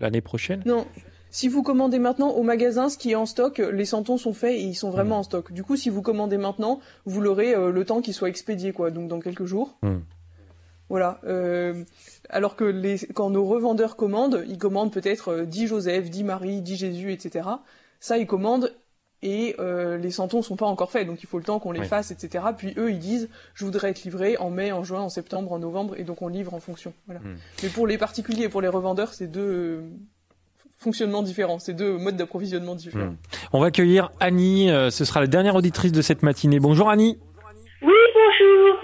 [0.00, 0.62] l'année prochaine?
[0.66, 0.86] Non.
[1.36, 4.54] Si vous commandez maintenant au magasin, ce qui est en stock, les santons sont faits
[4.54, 4.92] et ils sont Hmm.
[4.92, 5.52] vraiment en stock.
[5.52, 8.90] Du coup, si vous commandez maintenant, vous l'aurez euh, le temps qu'il soit expédié, quoi.
[8.90, 9.76] Donc dans quelques jours.
[9.82, 9.98] Hmm.
[10.88, 11.20] Voilà.
[11.24, 11.84] Euh,
[12.30, 16.62] alors que les, quand nos revendeurs commandent, ils commandent peut-être euh, 10 Joseph, 10 Marie,
[16.62, 17.46] 10 Jésus, etc.
[18.00, 18.72] Ça, ils commandent
[19.20, 21.80] et euh, les santons sont pas encore faits, donc il faut le temps qu'on les
[21.80, 21.86] Oui.
[21.86, 22.46] fasse, etc.
[22.56, 25.58] Puis eux, ils disent, je voudrais être livré en mai, en juin, en septembre, en
[25.58, 26.94] novembre, et donc on livre en fonction.
[27.04, 27.20] Voilà.
[27.20, 27.36] Hmm.
[27.62, 29.84] Mais pour les particuliers et pour les revendeurs, c'est deux
[30.78, 33.06] fonctionnements différents, c'est deux modes d'approvisionnement différents.
[33.06, 33.16] Hmm.
[33.52, 36.60] On va accueillir Annie, euh, ce sera la dernière auditrice de cette matinée.
[36.60, 37.18] Bonjour Annie.
[37.82, 38.78] Oui, bonjour.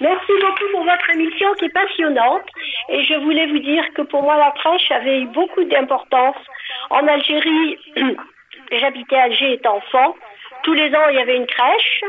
[0.00, 2.44] Merci beaucoup pour votre émission qui est passionnante.
[2.88, 6.36] Et je voulais vous dire que pour moi, la crèche avait eu beaucoup d'importance.
[6.90, 7.78] En Algérie,
[8.72, 10.14] j'habitais Alger étant enfant.
[10.62, 12.02] Tous les ans, il y avait une crèche.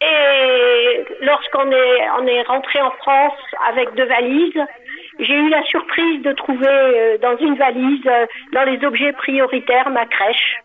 [0.00, 4.60] Et lorsqu'on est, on est rentré en France avec deux valises,
[5.18, 9.90] j'ai eu la surprise de trouver euh, dans une valise, euh, dans les objets prioritaires,
[9.90, 10.56] ma crèche.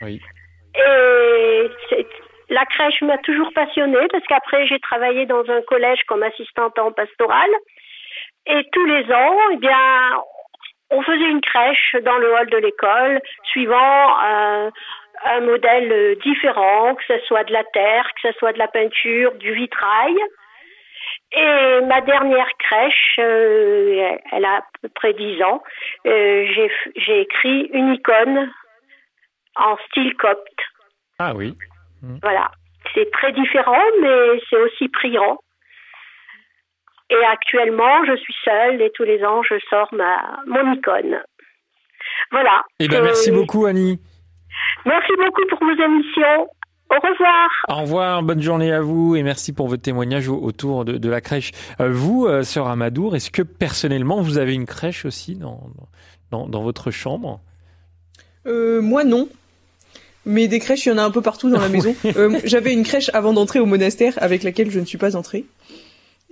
[0.00, 0.20] Oui.
[0.74, 1.70] Et
[2.48, 6.92] la crèche m'a toujours passionnée parce qu'après j'ai travaillé dans un collège comme assistante en
[6.92, 7.50] pastoral.
[8.46, 9.78] Et tous les ans, eh bien,
[10.90, 14.70] on faisait une crèche dans le hall de l'école, suivant un,
[15.24, 18.68] un modèle euh, différent, que ce soit de la terre, que ce soit de la
[18.68, 20.16] peinture, du vitrail.
[21.34, 25.62] Et ma dernière crèche, euh, elle a à peu près dix ans,
[26.06, 26.46] euh,
[26.96, 28.50] j'ai écrit une icône
[29.56, 30.60] en style copte.
[31.18, 31.56] Ah oui.
[32.20, 32.50] Voilà.
[32.94, 35.38] C'est très différent, mais c'est aussi priant.
[37.08, 41.22] Et actuellement, je suis seule et tous les ans, je sors ma, mon icône.
[42.30, 42.64] Voilà.
[42.78, 44.00] Eh ben, Euh, merci beaucoup, Annie.
[44.84, 46.48] Merci beaucoup pour vos émissions.
[46.92, 47.48] Au revoir.
[47.68, 51.08] Au revoir, bonne journée à vous et merci pour votre témoignage au- autour de, de
[51.08, 51.52] la crèche.
[51.80, 55.60] Euh, vous, euh, sœur Amadour, est-ce que personnellement vous avez une crèche aussi dans,
[56.30, 57.40] dans, dans votre chambre?
[58.46, 59.28] Euh, moi non.
[60.26, 61.94] Mais des crèches, il y en a un peu partout dans la maison.
[62.16, 65.46] Euh, J'avais une crèche avant d'entrer au monastère avec laquelle je ne suis pas entrée.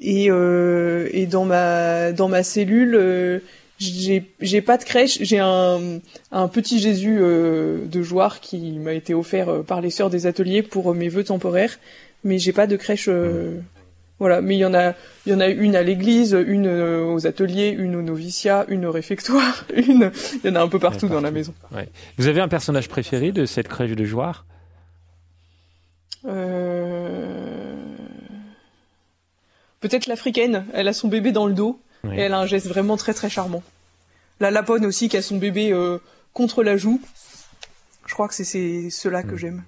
[0.03, 3.41] Et, euh, et dans ma dans ma cellule, euh,
[3.81, 5.19] j'ai pas de crèche.
[5.23, 6.01] J'ai un
[6.31, 10.27] un petit Jésus euh, de Joire qui m'a été offert euh, par les sœurs des
[10.27, 11.79] ateliers pour euh, mes vœux temporaires.
[12.23, 13.09] Mais j'ai pas de crèche.
[13.09, 13.59] euh,
[14.19, 14.43] voilà.
[14.43, 14.93] Mais il y en a
[15.25, 18.93] il y en a une à l'église, une aux ateliers, une au noviciat, une au
[18.93, 20.13] réfectoire, une.
[20.45, 21.55] Il y en a un peu partout dans la maison.
[21.75, 21.89] Ouais.
[22.19, 24.45] Vous avez un personnage préféré de cette crèche de Joire
[26.27, 27.75] Euh...
[29.81, 30.67] Peut-être l'africaine.
[30.75, 32.17] Elle a son bébé dans le dos Oui.
[32.17, 33.63] et elle a un geste vraiment très très charmant.
[34.41, 35.99] La lapone aussi qui a son bébé euh,
[36.33, 37.01] contre la joue.
[38.07, 39.27] Je crois que c'est- c'est ceux-là Mm.
[39.31, 39.65] que j'aime.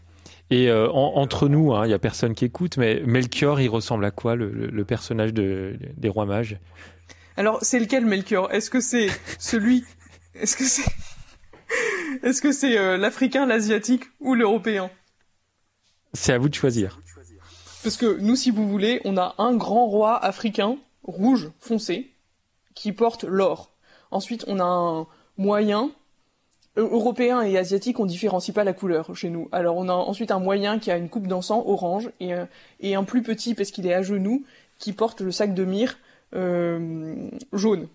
[0.50, 3.68] Et euh, en- entre nous, hein, il y a personne qui écoute, mais Melchior, il
[3.68, 6.58] ressemble à quoi le, le- le personnage de, des rois mages?
[7.36, 8.52] Alors c'est lequel Melchior?
[8.52, 9.08] Est-ce que c'est
[9.38, 9.84] celui
[10.34, 10.84] Est-ce que c'est
[12.22, 14.90] Est-ce que c'est euh, l'africain, l'asiatique ou l'européen?
[16.12, 17.00] C'est à vous de choisir.
[17.82, 22.11] Parce que nous, si vous voulez, on a un grand roi africain, rouge, foncé,
[22.74, 23.70] qui porte l'or.
[24.10, 25.06] Ensuite, on a un
[25.38, 25.90] moyen,
[26.76, 29.48] européen et asiatique, on différencie pas la couleur chez nous.
[29.52, 32.46] Alors, on a ensuite un moyen qui a une coupe d'encens orange et, euh,
[32.82, 34.44] un plus petit, parce qu'il est à genoux,
[34.78, 35.96] qui porte le sac de myrrhe
[36.34, 37.88] euh, jaune.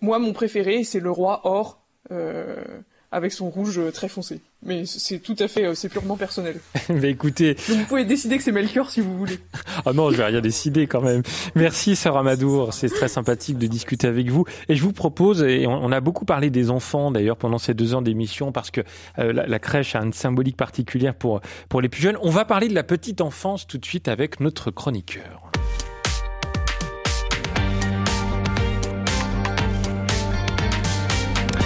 [0.00, 2.62] Moi, mon préféré, c'est le roi or, euh,
[3.10, 4.40] avec son rouge très foncé.
[4.64, 6.60] Mais c'est tout à fait, euh, c'est purement personnel.
[6.88, 9.38] mais écoutez, Donc vous pouvez décider que c'est Melchior si vous voulez.
[9.86, 11.22] ah non, je vais rien décider quand même.
[11.54, 12.74] Merci, sœur Amadour.
[12.74, 14.44] C'est très sympathique de discuter avec vous.
[14.68, 17.74] Et je vous propose, et on, on a beaucoup parlé des enfants d'ailleurs pendant ces
[17.74, 18.80] deux ans d'émission parce que
[19.18, 22.18] euh, la, la crèche a une symbolique particulière pour, pour les plus jeunes.
[22.22, 25.47] On va parler de la petite enfance tout de suite avec notre chroniqueur.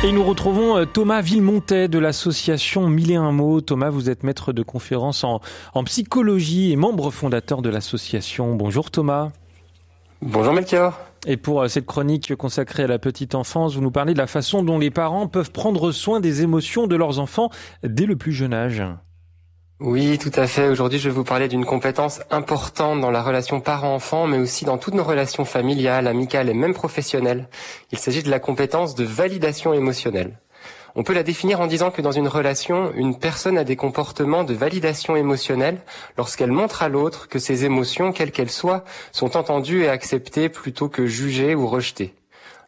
[0.05, 3.61] Et nous retrouvons euh, Thomas Villemontet de l'association Mille et un mots.
[3.61, 5.40] Thomas, vous êtes maître de conférence en,
[5.74, 8.57] en psychologie et membre fondateur de l'association.
[8.57, 9.30] Bonjour Thomas.
[10.20, 10.98] Bonjour Melchior.
[11.24, 14.26] Et pour euh, cette chronique consacrée à la petite enfance, vous nous parlez de la
[14.26, 17.50] façon dont les parents peuvent prendre soin des émotions de leurs enfants
[17.84, 18.82] dès le plus jeune âge.
[19.84, 20.68] Oui, tout à fait.
[20.68, 24.78] Aujourd'hui, je vais vous parler d'une compétence importante dans la relation parent-enfant, mais aussi dans
[24.78, 27.48] toutes nos relations familiales, amicales et même professionnelles.
[27.90, 30.38] Il s'agit de la compétence de validation émotionnelle.
[30.94, 34.44] On peut la définir en disant que dans une relation, une personne a des comportements
[34.44, 35.80] de validation émotionnelle
[36.16, 40.88] lorsqu'elle montre à l'autre que ses émotions, quelles qu'elles soient, sont entendues et acceptées plutôt
[40.88, 42.14] que jugées ou rejetées.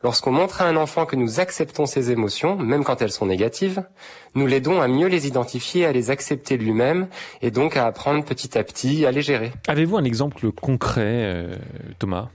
[0.04, 3.82] Lorsqu'on montre à un enfant que nous acceptons ses émotions, même quand elles sont négatives,
[4.34, 7.08] nous l'aidons à mieux les identifier, à les accepter lui-même,
[7.40, 9.50] et donc à apprendre petit à petit à les gérer.
[9.66, 11.56] Avez-vous un exemple concret, euh,
[11.98, 12.28] Thomas?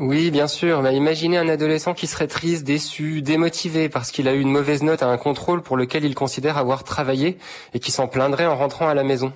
[0.00, 0.82] Oui, bien sûr.
[0.82, 4.82] Mais imaginez un adolescent qui serait triste, déçu, démotivé parce qu'il a eu une mauvaise
[4.82, 7.38] note à un contrôle pour lequel il considère avoir travaillé
[7.74, 9.32] et qui s'en plaindrait en rentrant à la maison.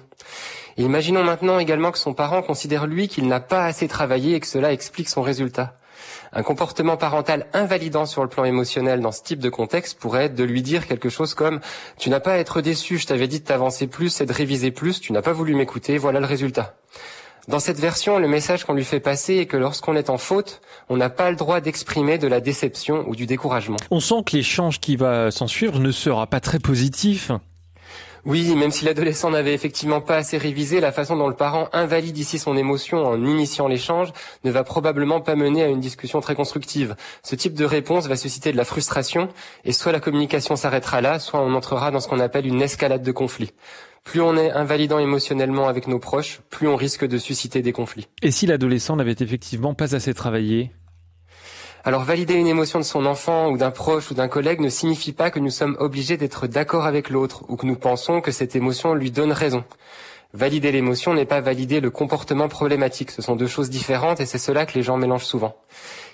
[0.79, 4.41] Et imaginons maintenant également que son parent considère lui qu'il n'a pas assez travaillé et
[4.41, 5.79] que cela explique son résultat.
[6.37, 10.35] Un comportement parental invalidant sur le plan émotionnel dans ce type de contexte pourrait être
[10.35, 11.57] de lui dire quelque chose comme⁇
[11.99, 14.71] Tu n'as pas à être déçu, je t'avais dit de t'avancer plus et de réviser
[14.71, 16.77] plus, tu n'as pas voulu m'écouter, voilà le résultat.⁇
[17.51, 20.61] Dans cette version, le message qu'on lui fait passer est que lorsqu'on est en faute,
[20.91, 23.79] on n'a pas le droit d'exprimer de la déception ou du découragement.
[23.91, 27.33] On sent que l'échange qui va s'en suivre ne sera pas très positif.
[28.27, 32.19] Oui, même si l'adolescent n'avait effectivement pas assez révisé, la façon dont le parent invalide
[32.19, 34.13] ici son émotion en initiant l'échange
[34.43, 36.97] ne va probablement pas mener à une discussion très constructive.
[37.23, 39.29] Ce type de réponse va susciter de la frustration
[39.65, 43.05] et soit la communication s'arrêtera là, soit on entrera dans ce qu'on appelle une escalade
[43.05, 43.53] de conflit.
[44.03, 48.09] Plus on est invalidant émotionnellement avec nos proches, plus on risque de susciter des conflits.
[48.23, 50.73] Et si l'adolescent n'avait effectivement pas assez travaillé?
[51.87, 55.13] Alors valider une émotion de son enfant ou d'un proche ou d'un collègue ne signifie
[55.13, 58.57] pas que nous sommes obligés d'être d'accord avec l'autre ou que nous pensons que cette
[58.57, 59.63] émotion lui donne raison.
[60.35, 63.13] Valider l'émotion n'est pas valider le comportement problématique.
[63.13, 65.55] Ce sont deux choses différentes et c'est cela que les gens mélangent souvent.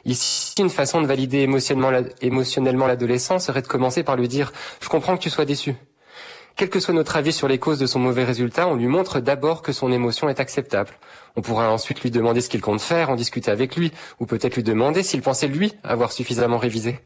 [0.05, 4.53] Ici, une façon de valider émotionnellement l'adolescent serait de commencer par lui dire
[4.83, 5.75] «Je comprends que tu sois déçu».
[6.55, 9.21] Quel que soit notre avis sur les causes de son mauvais résultat, on lui montre
[9.21, 10.91] d'abord que son émotion est acceptable.
[11.37, 14.57] On pourra ensuite lui demander ce qu'il compte faire, en discuter avec lui, ou peut-être
[14.57, 17.01] lui demander s'il pensait lui avoir suffisamment révisé.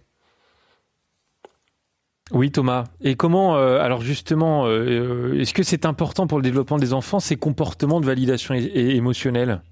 [2.32, 2.84] Oui, Thomas.
[3.00, 7.20] Et comment, euh, alors justement, euh, est-ce que c'est important pour le développement des enfants
[7.20, 9.62] ces comportements de validation émotionnelle?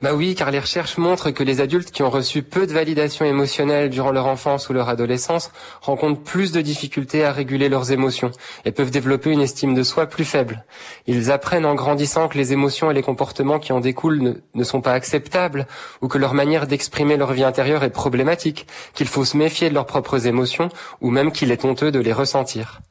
[0.00, 3.24] Bah oui, car les recherches montrent que les adultes qui ont reçu peu de validation
[3.24, 8.30] émotionnelle durant leur enfance ou leur adolescence rencontrent plus de difficultés à réguler leurs émotions
[8.64, 10.64] et peuvent développer une estime de soi plus faible.
[11.08, 14.64] Ils apprennent en grandissant que les émotions et les comportements qui en découlent ne, ne
[14.64, 15.66] sont pas acceptables
[16.00, 19.74] ou que leur manière d'exprimer leur vie intérieure est problématique, qu'il faut se méfier de
[19.74, 20.68] leurs propres émotions
[21.00, 22.82] ou même qu'il est honteux de les ressentir.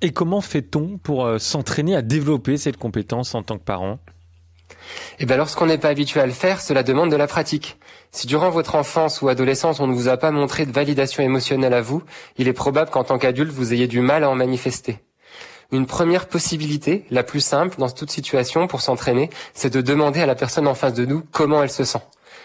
[0.00, 3.98] Et comment fait-on pour euh, s'entraîner à développer cette compétence en tant que parent?
[5.18, 7.78] Eh bien, lorsqu'on n'est pas habitué à le faire, cela demande de la pratique.
[8.10, 11.74] Si durant votre enfance ou adolescence, on ne vous a pas montré de validation émotionnelle
[11.74, 12.02] à vous,
[12.38, 14.98] il est probable qu'en tant qu'adulte, vous ayez du mal à en manifester.
[15.72, 20.26] Une première possibilité, la plus simple dans toute situation pour s'entraîner, c'est de demander à
[20.26, 22.02] la personne en face de nous comment elle se sent.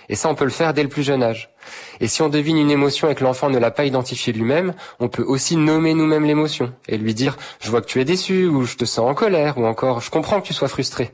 [0.10, 1.52] Et ça, on peut le faire dès le plus jeune âge.
[2.00, 5.08] Et si on devine une émotion et que l'enfant ne l'a pas identifiée lui-même, on
[5.08, 8.64] peut aussi nommer nous-mêmes l'émotion et lui dire «je vois que tu es déçu» ou
[8.66, 11.12] «je te sens en colère» ou encore «je comprends que tu sois frustré».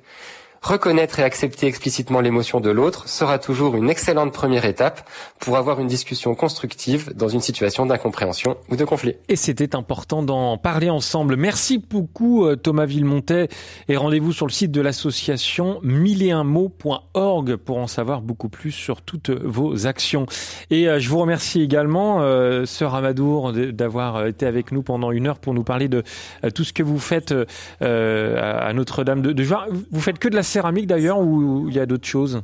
[0.68, 5.10] Reconnaître et accepter explicitement l'émotion de l'autre sera toujours une excellente première étape
[5.40, 9.16] pour avoir une discussion constructive dans une situation d'incompréhension ou de conflit.
[9.30, 11.38] Et c'était important d'en parler ensemble.
[11.38, 13.48] Merci beaucoup euh, Thomas Villemontet
[13.88, 19.30] et rendez-vous sur le site de l'association milleetunmots.org pour en savoir beaucoup plus sur toutes
[19.30, 20.26] vos actions.
[20.70, 25.28] Et euh, je vous remercie également, euh, Sœur Amadour, d'avoir été avec nous pendant une
[25.28, 26.04] heure pour nous parler de
[26.44, 27.34] euh, tout ce que vous faites
[27.82, 29.48] euh, à Notre-Dame de, de.
[29.92, 32.42] Vous faites que de la céramique d'ailleurs ou il y a d'autres choses?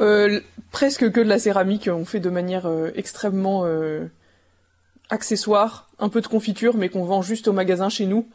[0.00, 0.40] Euh,
[0.72, 4.06] presque que de la céramique, on fait de manière euh, extrêmement euh,
[5.10, 8.28] accessoire, un peu de confiture, mais qu'on vend juste au magasin chez nous.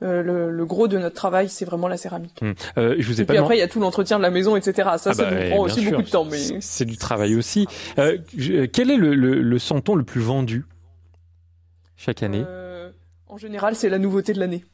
[0.00, 2.38] Le, le gros de notre travail, c'est vraiment la céramique.
[2.42, 2.52] Hum.
[2.76, 4.54] Je vous ai Et pas puis après, il y a tout l'entretien de la maison,
[4.54, 4.74] etc.
[4.98, 5.90] Ça, Ah ça bah, nous eh, prend aussi sûr.
[5.92, 6.24] beaucoup de temps.
[6.26, 7.66] Mais C'est- du travail aussi.
[7.96, 10.66] Quel est le, le, le santon le plus vendu
[11.96, 12.44] chaque année?
[13.28, 14.64] En général, c'est la nouveauté de l'année.